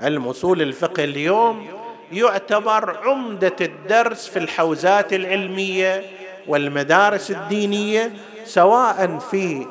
علم 0.00 0.28
أصول 0.28 0.62
الفقه 0.62 1.04
اليوم 1.04 1.66
يعتبر 2.12 2.98
عمدة 3.04 3.56
الدرس 3.60 4.28
في 4.28 4.38
الحوزات 4.38 5.12
العلمية 5.12 6.02
والمدارس 6.46 7.30
الدينية 7.30 8.12
سواء 8.44 9.18
في 9.18 9.66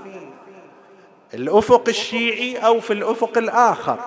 الأفق 1.34 1.84
الشيعي 1.88 2.58
أو 2.58 2.80
في 2.80 2.94
الأفق 2.94 3.38
الآخر. 3.38 3.98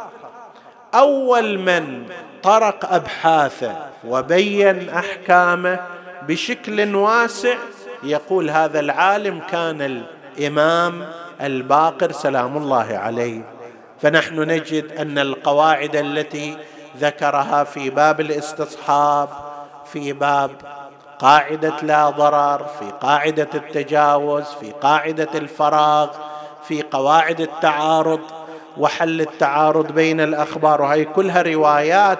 أول 0.94 1.58
من 1.58 2.02
طرق 2.42 2.92
أبحاثه 2.92 3.76
وبين 4.08 4.88
أحكامه 4.88 5.80
بشكل 6.28 6.94
واسع 6.94 7.54
يقول 8.02 8.50
هذا 8.50 8.80
العالم 8.80 9.40
كان 9.50 10.04
الإمام 10.38 11.06
الباقر 11.40 12.12
سلام 12.12 12.56
الله 12.56 12.96
عليه. 12.96 13.42
فنحن 14.00 14.40
نجد 14.40 14.92
أن 14.92 15.18
القواعد 15.18 15.96
التي 15.96 16.56
ذكرها 16.98 17.64
في 17.64 17.90
باب 17.90 18.20
الاستصحاب 18.20 19.28
في 19.92 20.12
باب 20.12 20.50
قاعدة 21.18 21.76
لا 21.82 22.10
ضرر 22.10 22.66
في 22.78 22.90
قاعدة 23.00 23.48
التجاوز 23.54 24.44
في 24.44 24.70
قاعدة 24.70 25.28
الفراغ 25.34 26.08
في 26.68 26.82
قواعد 26.82 27.40
التعارض 27.40 28.20
وحل 28.76 29.20
التعارض 29.20 29.92
بين 29.92 30.20
الأخبار. 30.20 30.82
وهي 30.82 31.04
كلها 31.04 31.42
روايات 31.42 32.18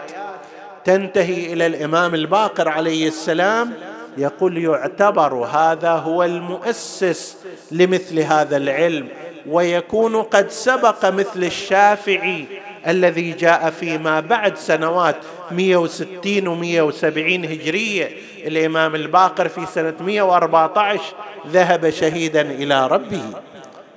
تنتهي 0.85 1.53
إلى 1.53 1.67
الإمام 1.67 2.15
الباقر 2.15 2.69
عليه 2.69 3.09
السلام 3.09 3.73
يقول 4.19 4.65
يعتبر 4.65 5.35
هذا 5.35 5.91
هو 5.91 6.23
المؤسس 6.25 7.37
لمثل 7.71 8.19
هذا 8.21 8.57
العلم 8.57 9.09
ويكون 9.49 10.23
قد 10.23 10.51
سبق 10.51 11.05
مثل 11.05 11.45
الشافعي 11.45 12.45
الذي 12.87 13.33
جاء 13.33 13.71
فيما 13.71 14.21
بعد 14.21 14.57
سنوات 14.57 15.17
160 15.51 16.49
و 16.49 16.55
170 16.55 17.45
هجرية. 17.45 18.11
الإمام 18.47 18.95
الباقر 18.95 19.49
في 19.49 19.67
سنة 19.67 19.95
114 20.01 21.01
ذهب 21.49 21.91
شهيدا 21.91 22.41
إلى 22.41 22.87
ربه. 22.87 23.23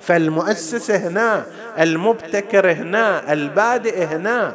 فالمؤسس 0.00 0.90
هنا 0.90 1.46
المبتكر 1.78 2.72
هنا 2.72 3.32
البادئ 3.32 4.04
هنا. 4.04 4.54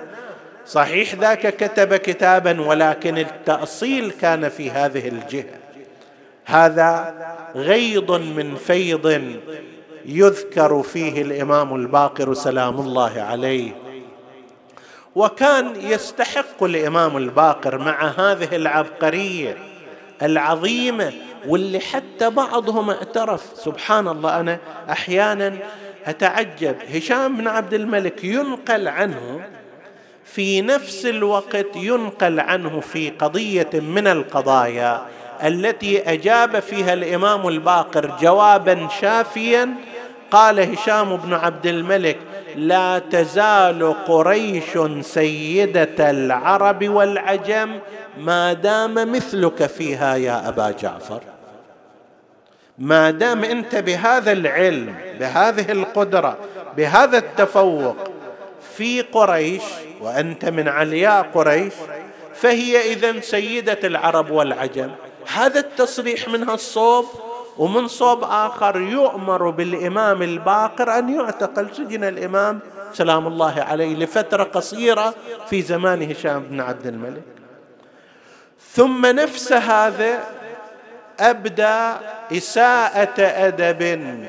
صحيح 0.65 1.15
ذاك 1.15 1.55
كتب 1.55 1.95
كتابا 1.95 2.61
ولكن 2.61 3.17
التأصيل 3.17 4.11
كان 4.11 4.49
في 4.49 4.71
هذه 4.71 5.07
الجهة. 5.07 5.59
هذا 6.45 7.15
غيض 7.55 8.11
من 8.11 8.55
فيض 8.55 9.23
يذكر 10.05 10.83
فيه 10.83 11.21
الإمام 11.21 11.75
الباقر 11.75 12.33
سلام 12.33 12.79
الله 12.79 13.21
عليه. 13.21 13.71
وكان 15.15 15.73
يستحق 15.75 16.63
الإمام 16.63 17.17
الباقر 17.17 17.77
مع 17.77 18.07
هذه 18.07 18.55
العبقرية 18.55 19.57
العظيمة 20.21 21.13
واللي 21.47 21.79
حتى 21.79 22.29
بعضهم 22.29 22.89
اعترف 22.89 23.41
سبحان 23.55 24.07
الله 24.07 24.39
أنا 24.39 24.57
أحيانا 24.89 25.53
أتعجب. 26.05 26.75
هشام 26.95 27.37
بن 27.37 27.47
عبد 27.47 27.73
الملك 27.73 28.23
ينقل 28.23 28.87
عنه 28.87 29.41
في 30.25 30.61
نفس 30.61 31.05
الوقت 31.05 31.75
ينقل 31.75 32.39
عنه 32.39 32.79
في 32.79 33.09
قضية 33.09 33.69
من 33.73 34.07
القضايا 34.07 35.05
التي 35.43 36.13
أجاب 36.13 36.59
فيها 36.59 36.93
الإمام 36.93 37.47
الباقر 37.47 38.17
جوابا 38.21 38.87
شافيا. 39.01 39.69
قال 40.31 40.59
هشام 40.59 41.17
بن 41.17 41.33
عبد 41.33 41.65
الملك 41.65 42.17
لا 42.55 42.99
تزال 42.99 43.95
قريش 44.07 44.77
سيدة 45.01 46.09
العرب 46.11 46.89
والعجم 46.89 47.79
ما 48.19 48.53
دام 48.53 49.11
مثلك 49.11 49.65
فيها 49.65 50.15
يا 50.15 50.49
أبا 50.49 50.71
جعفر. 50.71 51.21
ما 52.77 53.11
دام 53.11 53.43
انت 53.43 53.75
بهذا 53.75 54.31
العلم 54.31 54.95
بهذه 55.19 55.71
القدرة 55.71 56.37
بهذا 56.77 57.17
التفوق 57.17 57.95
في 58.75 59.01
قريش 59.01 59.63
وأنت 60.01 60.45
من 60.45 60.67
علياء 60.67 61.29
قريش 61.33 61.73
فهي 62.33 62.93
إذا 62.93 63.19
سيدة 63.19 63.79
العرب 63.83 64.31
والعجم. 64.31 64.91
هذا 65.33 65.59
التصريح 65.59 66.27
منها 66.29 66.53
الصوب 66.53 67.05
ومن 67.57 67.87
صوب 67.87 68.23
آخر 68.23 68.81
يؤمر 68.81 69.49
بالإمام 69.49 70.21
الباقر 70.21 70.99
أن 70.99 71.09
يعتقل. 71.09 71.75
سجن 71.75 72.03
الإمام 72.03 72.59
سلام 72.93 73.27
الله 73.27 73.61
عليه 73.61 73.95
لفترة 73.95 74.43
قصيرة 74.43 75.13
في 75.49 75.61
زمان 75.61 76.11
هشام 76.11 76.43
بن 76.43 76.61
عبد 76.61 76.87
الملك. 76.87 77.23
ثم 78.73 79.05
نفس 79.05 79.53
هذا 79.53 80.23
أبدى 81.19 81.93
إساءة 82.37 83.21
أدب 83.21 84.19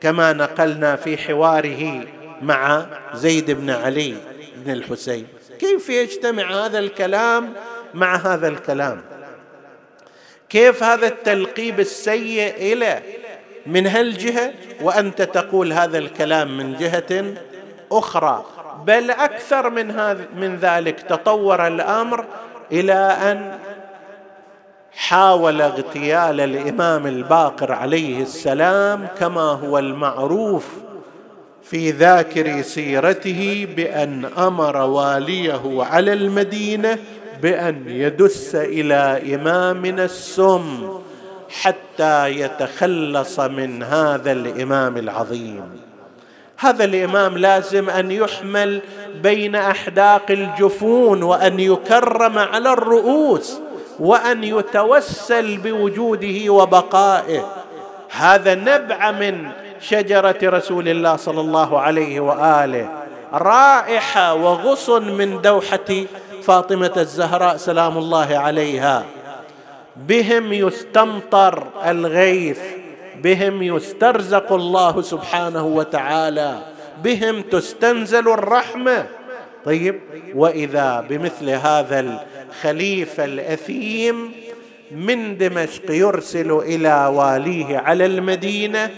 كما 0.00 0.32
نقلنا 0.32 0.96
في 0.96 1.18
حواره 1.18 2.04
مع 2.42 2.86
زيد 3.14 3.50
بن 3.50 3.70
علي 3.70 4.14
بن 4.56 4.72
الحسين. 4.72 5.26
كيف 5.58 5.88
يجتمع 5.88 6.66
هذا 6.66 6.78
الكلام 6.78 7.52
مع 7.94 8.16
هذا 8.16 8.48
الكلام؟ 8.48 9.00
كيف 10.48 10.82
هذا 10.82 11.06
التلقيب 11.06 11.80
السيء 11.80 12.54
إلى 12.56 13.02
من 13.66 13.86
هالجهه 13.86 14.52
وأنت 14.82 15.22
تقول 15.22 15.72
هذا 15.72 15.98
الكلام 15.98 16.56
من 16.56 16.76
جهة 16.76 17.34
أخرى. 17.92 18.44
بل 18.86 19.10
أكثر 19.10 19.70
من 19.70 19.90
هذا 19.90 20.24
من 20.36 20.56
ذلك 20.56 21.00
تطور 21.00 21.66
الأمر 21.66 22.24
إلى 22.72 22.92
أن 23.22 23.58
حاول 24.96 25.60
اغتيال 25.60 26.40
الإمام 26.40 27.06
الباقر 27.06 27.72
عليه 27.72 28.22
السلام 28.22 29.06
كما 29.18 29.40
هو 29.40 29.78
المعروف 29.78 30.66
في 31.62 31.90
ذاكر 31.90 32.62
سيرته 32.62 33.68
بأن 33.76 34.24
أمر 34.24 34.76
واليه 34.76 35.84
على 35.84 36.12
المدينة 36.12 36.98
بأن 37.42 37.84
يدس 37.86 38.54
إلى 38.54 39.34
إمامنا 39.34 40.04
السم 40.04 40.98
حتى 41.50 42.30
يتخلص 42.40 43.40
من 43.40 43.82
هذا 43.82 44.32
الإمام 44.32 44.96
العظيم. 44.96 45.62
هذا 46.58 46.84
الإمام 46.84 47.38
لازم 47.38 47.90
أن 47.90 48.10
يحمل 48.10 48.80
بين 49.22 49.54
أحداق 49.54 50.30
الجفون 50.30 51.22
وأن 51.22 51.60
يكرم 51.60 52.38
على 52.38 52.72
الرؤوس. 52.72 53.60
وأن 54.00 54.44
يتوسل 54.44 55.56
بوجوده 55.56 56.52
وبقائه. 56.52 57.46
هذا 58.10 58.54
نبع 58.54 59.10
من 59.10 59.48
شجرة 59.80 60.38
رسول 60.42 60.88
الله 60.88 61.16
صلى 61.16 61.40
الله 61.40 61.80
عليه 61.80 62.20
وآله. 62.20 62.88
رائحة 63.32 64.34
وغصن 64.34 65.16
من 65.16 65.42
دوحة 65.42 66.04
فاطمة 66.42 66.92
الزهراء 66.96 67.56
سلام 67.56 67.98
الله 67.98 68.38
عليها. 68.38 69.04
بهم 69.96 70.52
يستمطر 70.52 71.64
الغيث. 71.86 72.60
بهم 73.22 73.62
يسترزق 73.62 74.52
الله 74.52 75.02
سبحانه 75.02 75.66
وتعالى. 75.66 76.58
بهم 77.04 77.42
تستنزل 77.42 78.28
الرحمة. 78.28 79.06
طيب 79.64 80.00
وإذا 80.34 81.04
بمثل 81.08 81.50
هذا 81.50 82.24
الخليفة 82.48 83.24
الأثيم 83.24 84.32
من 84.90 85.38
دمشق 85.38 85.90
يرسل 85.90 86.52
إلى 86.52 87.06
واليه 87.06 87.78
على 87.78 88.06
المدينة 88.06 88.90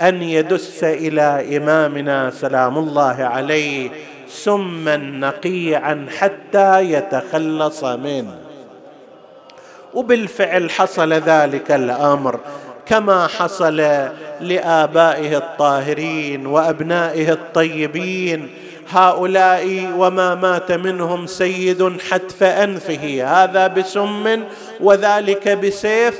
أن 0.00 0.22
يدس 0.22 0.84
إلى 0.84 1.56
إمامنا 1.56 2.30
سلام 2.30 2.78
الله 2.78 3.24
عليه 3.24 3.90
سما 4.28 4.96
نقيعا 4.96 6.06
حتى 6.18 6.80
يتخلص 6.80 7.84
منه. 7.84 8.38
وبالفعل 9.94 10.70
حصل 10.70 11.12
ذلك 11.12 11.70
الأمر 11.70 12.40
كما 12.86 13.26
حصل 13.26 13.76
لآبائه 14.40 15.36
الطاهرين 15.36 16.46
وأبنائه 16.46 17.32
الطيبين 17.32 18.50
هؤلاء 18.90 19.92
وما 19.98 20.34
مات 20.34 20.72
منهم 20.72 21.26
سيد 21.26 22.00
حتف 22.10 22.42
أنفه. 22.42 23.24
هذا 23.24 23.66
بسم 23.66 24.42
وذلك 24.80 25.48
بسيف. 25.48 26.18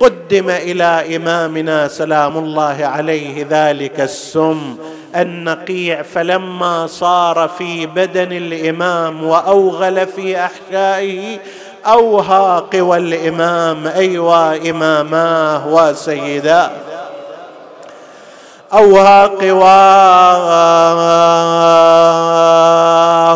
قدم 0.00 0.50
إلى 0.50 1.16
إمامنا 1.16 1.88
سلام 1.88 2.38
الله 2.38 2.76
عليه 2.86 3.46
ذلك 3.50 4.00
السم 4.00 4.76
النقيع. 5.16 6.02
فلما 6.02 6.86
صار 6.86 7.50
في 7.58 7.86
بدن 7.86 8.32
الإمام 8.32 9.24
وأوغل 9.24 10.06
في 10.06 10.36
احشائه 10.44 11.38
اوهى 11.86 12.64
قوى 12.72 12.96
الامام 12.96 13.86
ايوا 13.86 14.70
اماماه 14.70 15.68
وسيداه 15.68 16.70
أوهى 18.74 19.30
قواه 19.40 19.80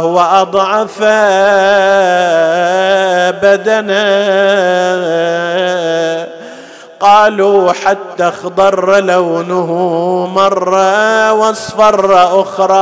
وأضعف 0.05 1.03
بدنه 3.43 3.99
قالوا 7.01 7.73
حتى 7.73 8.29
أخضر 8.29 9.01
لونه 9.01 9.73
مرة 10.35 11.33
واصفر 11.33 12.41
أخرى. 12.41 12.79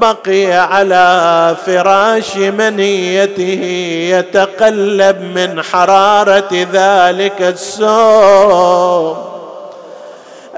بقي 0.00 0.52
على 0.52 1.56
فراش 1.66 2.36
منيته 2.36 3.62
يتقلب 4.10 5.20
من 5.20 5.62
حرارة 5.62 6.66
ذلك 6.72 7.42
السوم 7.42 9.25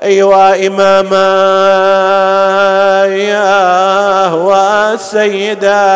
أيوا 0.03 0.67
إماما 0.67 1.29
وسيدا 4.35 5.89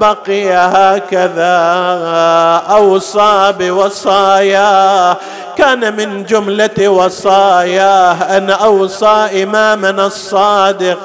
بقي 0.00 0.48
هكذا 0.52 1.56
أوصى 2.70 3.54
بوصاياه 3.58 5.16
كان 5.56 5.96
من 5.96 6.24
جملة 6.24 6.88
وصاياه 6.88 8.36
أن 8.36 8.50
أوصى 8.50 9.42
إمامنا 9.42 10.06
الصادق 10.06 10.98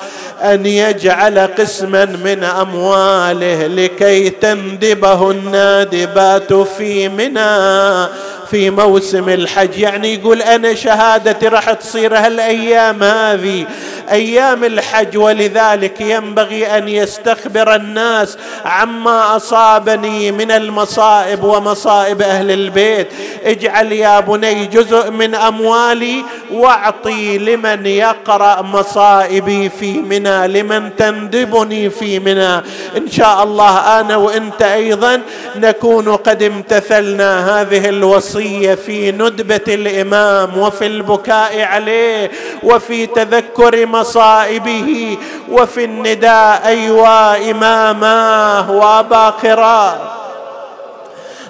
أن 0.43 0.65
يجعل 0.65 1.39
قسما 1.39 2.05
من 2.05 2.43
أمواله 2.43 3.67
لكي 3.67 4.30
تندبه 4.30 5.32
النادبات 5.32 6.53
في 6.53 7.09
منى. 7.09 8.07
في 8.54 8.70
موسم 8.70 9.30
الحج. 9.30 9.80
يعني 9.80 10.14
يقول 10.14 10.41
أنا 10.41 10.76
شهادتي 10.76 11.47
راح 11.47 11.74
تصير 11.74 12.18
هالأيام 12.18 13.04
هذه. 13.04 13.66
أيام 14.12 14.64
الحج 14.64 15.18
ولذلك 15.18 16.01
ينبغي 16.01 16.78
أن 16.78 16.88
يستخبر 16.88 17.76
الناس 17.76 18.38
عما 18.66 19.36
أصابني 19.36 20.32
من 20.32 20.51
المصائب 20.51 21.43
ومصائب 21.43 22.22
أهل 22.22 22.51
البيت. 22.51 23.08
اجعل 23.43 23.91
يا 23.91 24.20
بني 24.20 24.66
جزء 24.66 25.12
من 25.12 25.36
أموالي 25.36 26.24
واعطي 26.51 27.38
لمن 27.38 27.86
يقرأ 27.86 28.62
مصائبي 28.62 29.70
في 29.70 29.91
منى 29.93 30.47
لمن 30.47 30.95
تندبني 30.95 31.89
في 31.89 32.20
منى. 32.20 32.56
إن 32.97 33.12
شاء 33.12 33.43
الله 33.43 33.99
أنا 33.99 34.16
وإنت 34.16 34.62
أيضا 34.62 35.22
نكون 35.56 36.16
قد 36.16 36.43
امتثلنا 36.43 37.62
هذه 37.62 37.89
الوصية. 37.89 38.43
الوصيه 38.44 38.76
في 38.76 39.12
ندبة 39.12 39.62
الإمام 39.68 40.58
وفي 40.58 40.86
البكاء 40.86 41.62
عليه 41.62 42.32
وفي 42.64 43.06
تذكر 43.06 43.86
مصائبه 43.86 45.18
وفي 45.50 45.84
النداء 45.86 46.62
أيوا 46.68 47.52
إماماه 47.52 48.72
واباقرا 48.72 50.14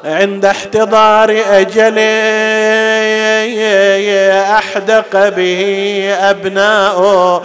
عند 0.05 0.45
احتضار 0.45 1.41
اجله 1.49 2.03
أحدق 4.57 5.29
به 5.29 6.15
ابناؤه 6.19 7.43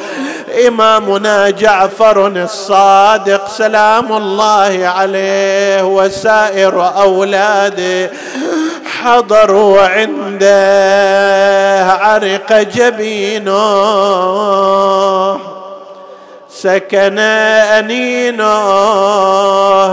إمامنا 0.68 1.50
جعفر 1.50 2.26
الصادق 2.26 3.48
سلام 3.48 4.12
الله 4.12 4.86
عليه 4.86 5.82
وسائر 5.84 6.92
أولاده. 7.02 8.10
حضروا 9.04 9.80
عنده 9.80 10.48
عرق 11.92 12.52
جبينه. 12.52 13.58
سكن 16.50 17.18
أنينه 17.78 18.44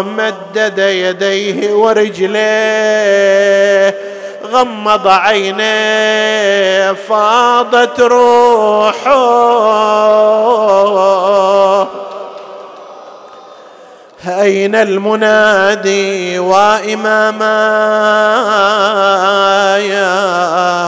مدد 0.01 0.77
يديه 0.77 1.73
ورجليه 1.73 3.15
غمض 4.51 5.07
عينيه 5.07 6.93
فاضت 6.93 7.99
روحه. 7.99 9.15
أين 14.27 14.75
المنادي 14.75 16.39
وإماما 16.39 17.65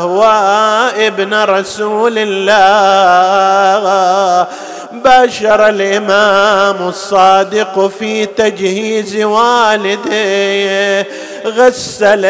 وابن 0.05 1.33
رسول 1.33 2.13
الله. 2.17 2.57
باشر 4.91 5.67
الإمام 5.67 6.87
الصادق 6.87 7.91
في 7.99 8.25
تجهيز 8.25 9.15
والده 9.15 11.05
غسل 11.45 12.21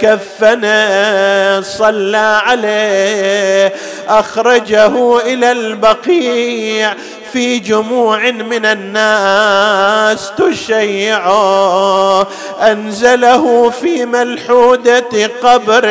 كفنا 0.00 1.62
صلى 1.64 2.40
عليه. 2.46 3.72
أخرجه 4.08 5.18
إلى 5.18 5.52
البقيع. 5.52 6.94
في 7.32 7.58
جموع 7.58 8.30
من 8.30 8.66
الناس 8.66 10.32
تشيعه 10.38 12.26
أنزله 12.62 13.70
في 13.70 14.06
ملحودة 14.06 15.30
قبره 15.42 15.90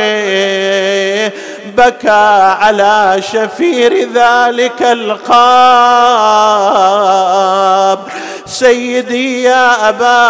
بكى 1.78 2.10
على 2.60 3.22
شفير 3.32 4.10
ذلك 4.14 4.82
القاب 4.82 5.30
سيدي 8.50 9.44
يا 9.44 9.90
أبا 9.90 10.28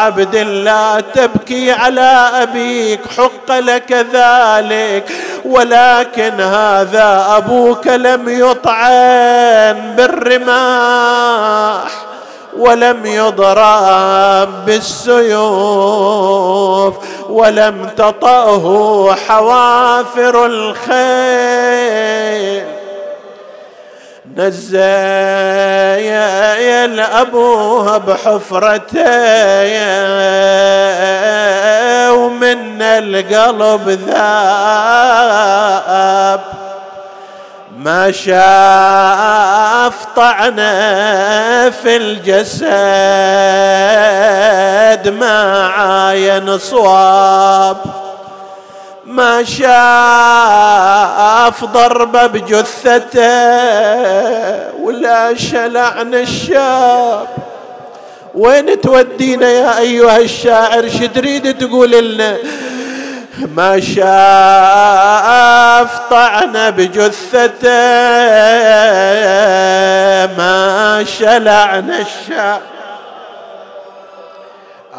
عبد 0.00 0.34
الله 0.34 1.00
تبكي 1.00 1.72
على 1.72 2.30
أبيك 2.42 3.00
حق 3.16 3.52
لك 3.58 3.92
ذلك. 3.92 5.12
ولكن 5.44 6.40
هذا 6.40 7.26
أبوك 7.36 7.86
لم 7.86 8.28
يطعن 8.28 9.94
بالرماح 9.96 11.90
ولم 12.56 13.06
يضرب 13.06 14.64
بالسيوف 14.66 16.14
ولم 17.28 17.90
تطأه 17.96 19.16
حوافر 19.28 20.46
الخيل. 20.46 20.92
نزايا 24.36 26.22
أبوها 27.20 27.98
بحفرته 27.98 29.02
ومن 32.12 32.82
القلب 32.82 33.88
ذاب. 33.88 35.32
ما 37.78 38.10
شاف 38.10 39.94
طعنه 40.16 41.70
في 41.70 41.96
الجسد 41.96 42.68
ما 45.08 45.66
عاين 45.66 46.58
صواب. 46.58 48.01
ما 49.12 49.44
شاف 49.44 49.64
ضربة 51.64 52.26
بجثته 52.26 53.22
ولا 54.82 55.34
شلعن 55.36 56.14
الشاب. 56.14 57.26
وين 58.34 58.80
تودينا 58.80 59.48
يا 59.48 59.78
أيها 59.78 60.18
الشاعر؟ 60.18 60.88
شتريد 60.88 61.58
تقول 61.58 61.90
لنا؟ 61.90 62.36
ما 63.56 63.80
شاف 63.80 64.00
طعن 66.10 66.70
بجثته 66.70 67.68
ما 70.36 71.04
شلعن 71.18 71.90
الشاب. 71.90 72.71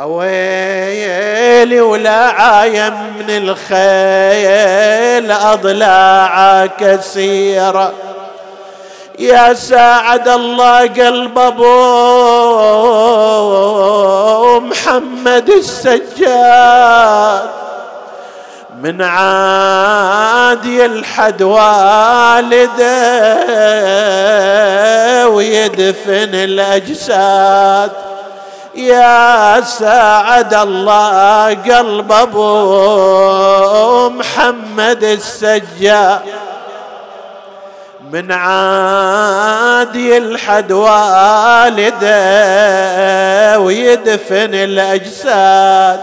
أويلي 0.01 1.81
ولا 1.81 2.11
عايم 2.11 2.93
من 3.19 3.29
الخيل 3.29 5.31
اضلاع 5.31 6.65
كثيره 6.65 7.93
يا 9.19 9.53
ساعد 9.53 10.27
الله 10.27 10.79
قلب 10.79 11.39
أبو 11.39 11.69
محمد 14.59 15.49
السجاد. 15.49 17.49
من 18.81 19.01
عاد 19.01 20.65
يلحد 20.65 21.41
والده 21.41 22.93
ويدفن 25.27 26.29
الأجساد. 26.33 27.91
يا 28.75 29.61
ساعد 29.61 30.53
الله 30.53 31.53
قلب 31.53 32.11
أبو 32.11 34.09
محمد 34.09 35.03
السجاد 35.03 36.19
من 38.11 38.31
عاد 38.31 39.95
يلحد 39.95 40.71
والده 40.71 42.09
ويدفن 43.59 44.53
الأجساد. 44.53 45.99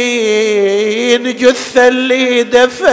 سبعين 0.00 1.36
جثة 1.36 1.88
اللي 1.88 2.42
دفن 2.42 2.90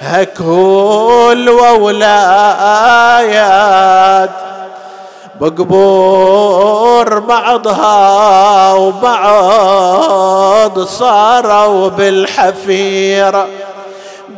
هكول 0.00 1.50
وولايات 1.50 2.04
بقبور 5.40 7.18
بعضها 7.18 8.72
وبعض 8.72 10.04
صاروا 10.80 11.88
بالحفيره 11.88 13.48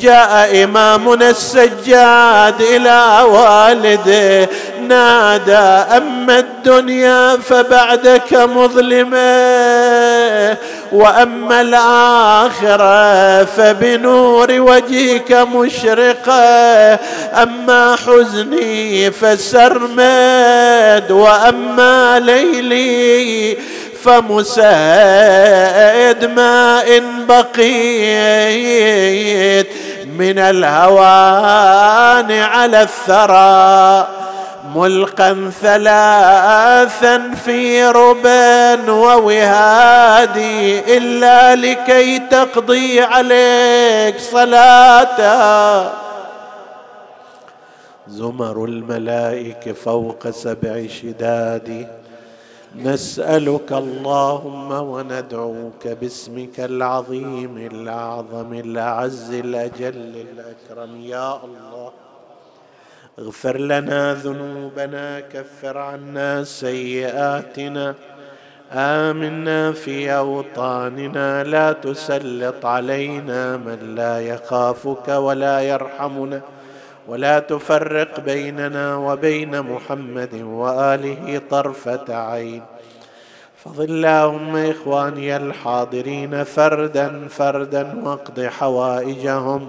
جاء 0.00 0.64
إمامنا 0.64 1.30
السجاد 1.30 2.60
إلى 2.60 3.24
والده 3.28 4.48
نادى 4.88 5.96
أما 5.96 6.38
الدنيا 6.38 7.36
فبعدك 7.36 8.34
مظلمة 8.34 9.16
وأما 10.92 11.60
الآخرة 11.60 13.44
فبنور 13.44 14.52
وجهك 14.52 15.32
مشرقة 15.32 16.94
أما 17.42 17.96
حزني 18.06 19.10
فسرمد 19.10 21.10
وأما 21.10 22.20
ليلي 22.20 23.56
فمساد 24.04 24.64
ما 26.24 26.82
إن 26.96 27.26
بقيت. 27.26 28.66
من 30.18 30.38
الهوان 30.38 32.32
على 32.32 32.82
الثرى 32.82 34.08
ملقا 34.74 35.50
ثلاثا 35.60 37.34
في 37.34 37.84
ربا 37.84 38.90
ووهادي 38.90 40.80
إلا 40.96 41.54
لكي 41.54 42.18
تقضي 42.18 43.00
عليك 43.00 44.20
صلاة. 44.20 45.92
زمر 48.08 48.64
الملائكة 48.64 49.72
فوق 49.72 50.30
سبع 50.30 50.86
شداد. 50.86 51.88
نسألك 52.76 53.72
اللهم 53.72 54.72
وندعوك 54.72 55.88
باسمك 56.00 56.60
العظيم 56.60 57.68
الأعظم 57.72 58.52
الاعز 58.52 59.30
الأجل 59.34 60.26
الأكرم. 60.26 61.00
يا 61.00 61.40
الله. 61.44 62.05
اغفر 63.18 63.58
لنا 63.58 64.14
ذنوبنا 64.14 65.20
كفر 65.20 65.78
عنا 65.78 66.44
سيئاتنا. 66.44 67.94
آمنا 68.72 69.72
في 69.72 70.12
أوطاننا 70.12 71.44
لا 71.44 71.72
تسلط 71.72 72.66
علينا 72.66 73.56
من 73.56 73.94
لا 73.94 74.20
يخافك 74.20 75.08
ولا 75.08 75.60
يرحمنا 75.60 76.40
ولا 77.08 77.38
تفرق 77.38 78.20
بيننا 78.20 78.96
وبين 78.96 79.62
محمد 79.62 80.34
وآله 80.34 81.40
طرفة 81.50 82.14
عين. 82.14 82.62
فضل 83.64 83.84
اللهم 83.84 84.56
إخواني 84.56 85.36
الحاضرين 85.36 86.44
فردا 86.44 87.28
فردا 87.28 88.02
واقض 88.04 88.40
حوائجهم. 88.40 89.68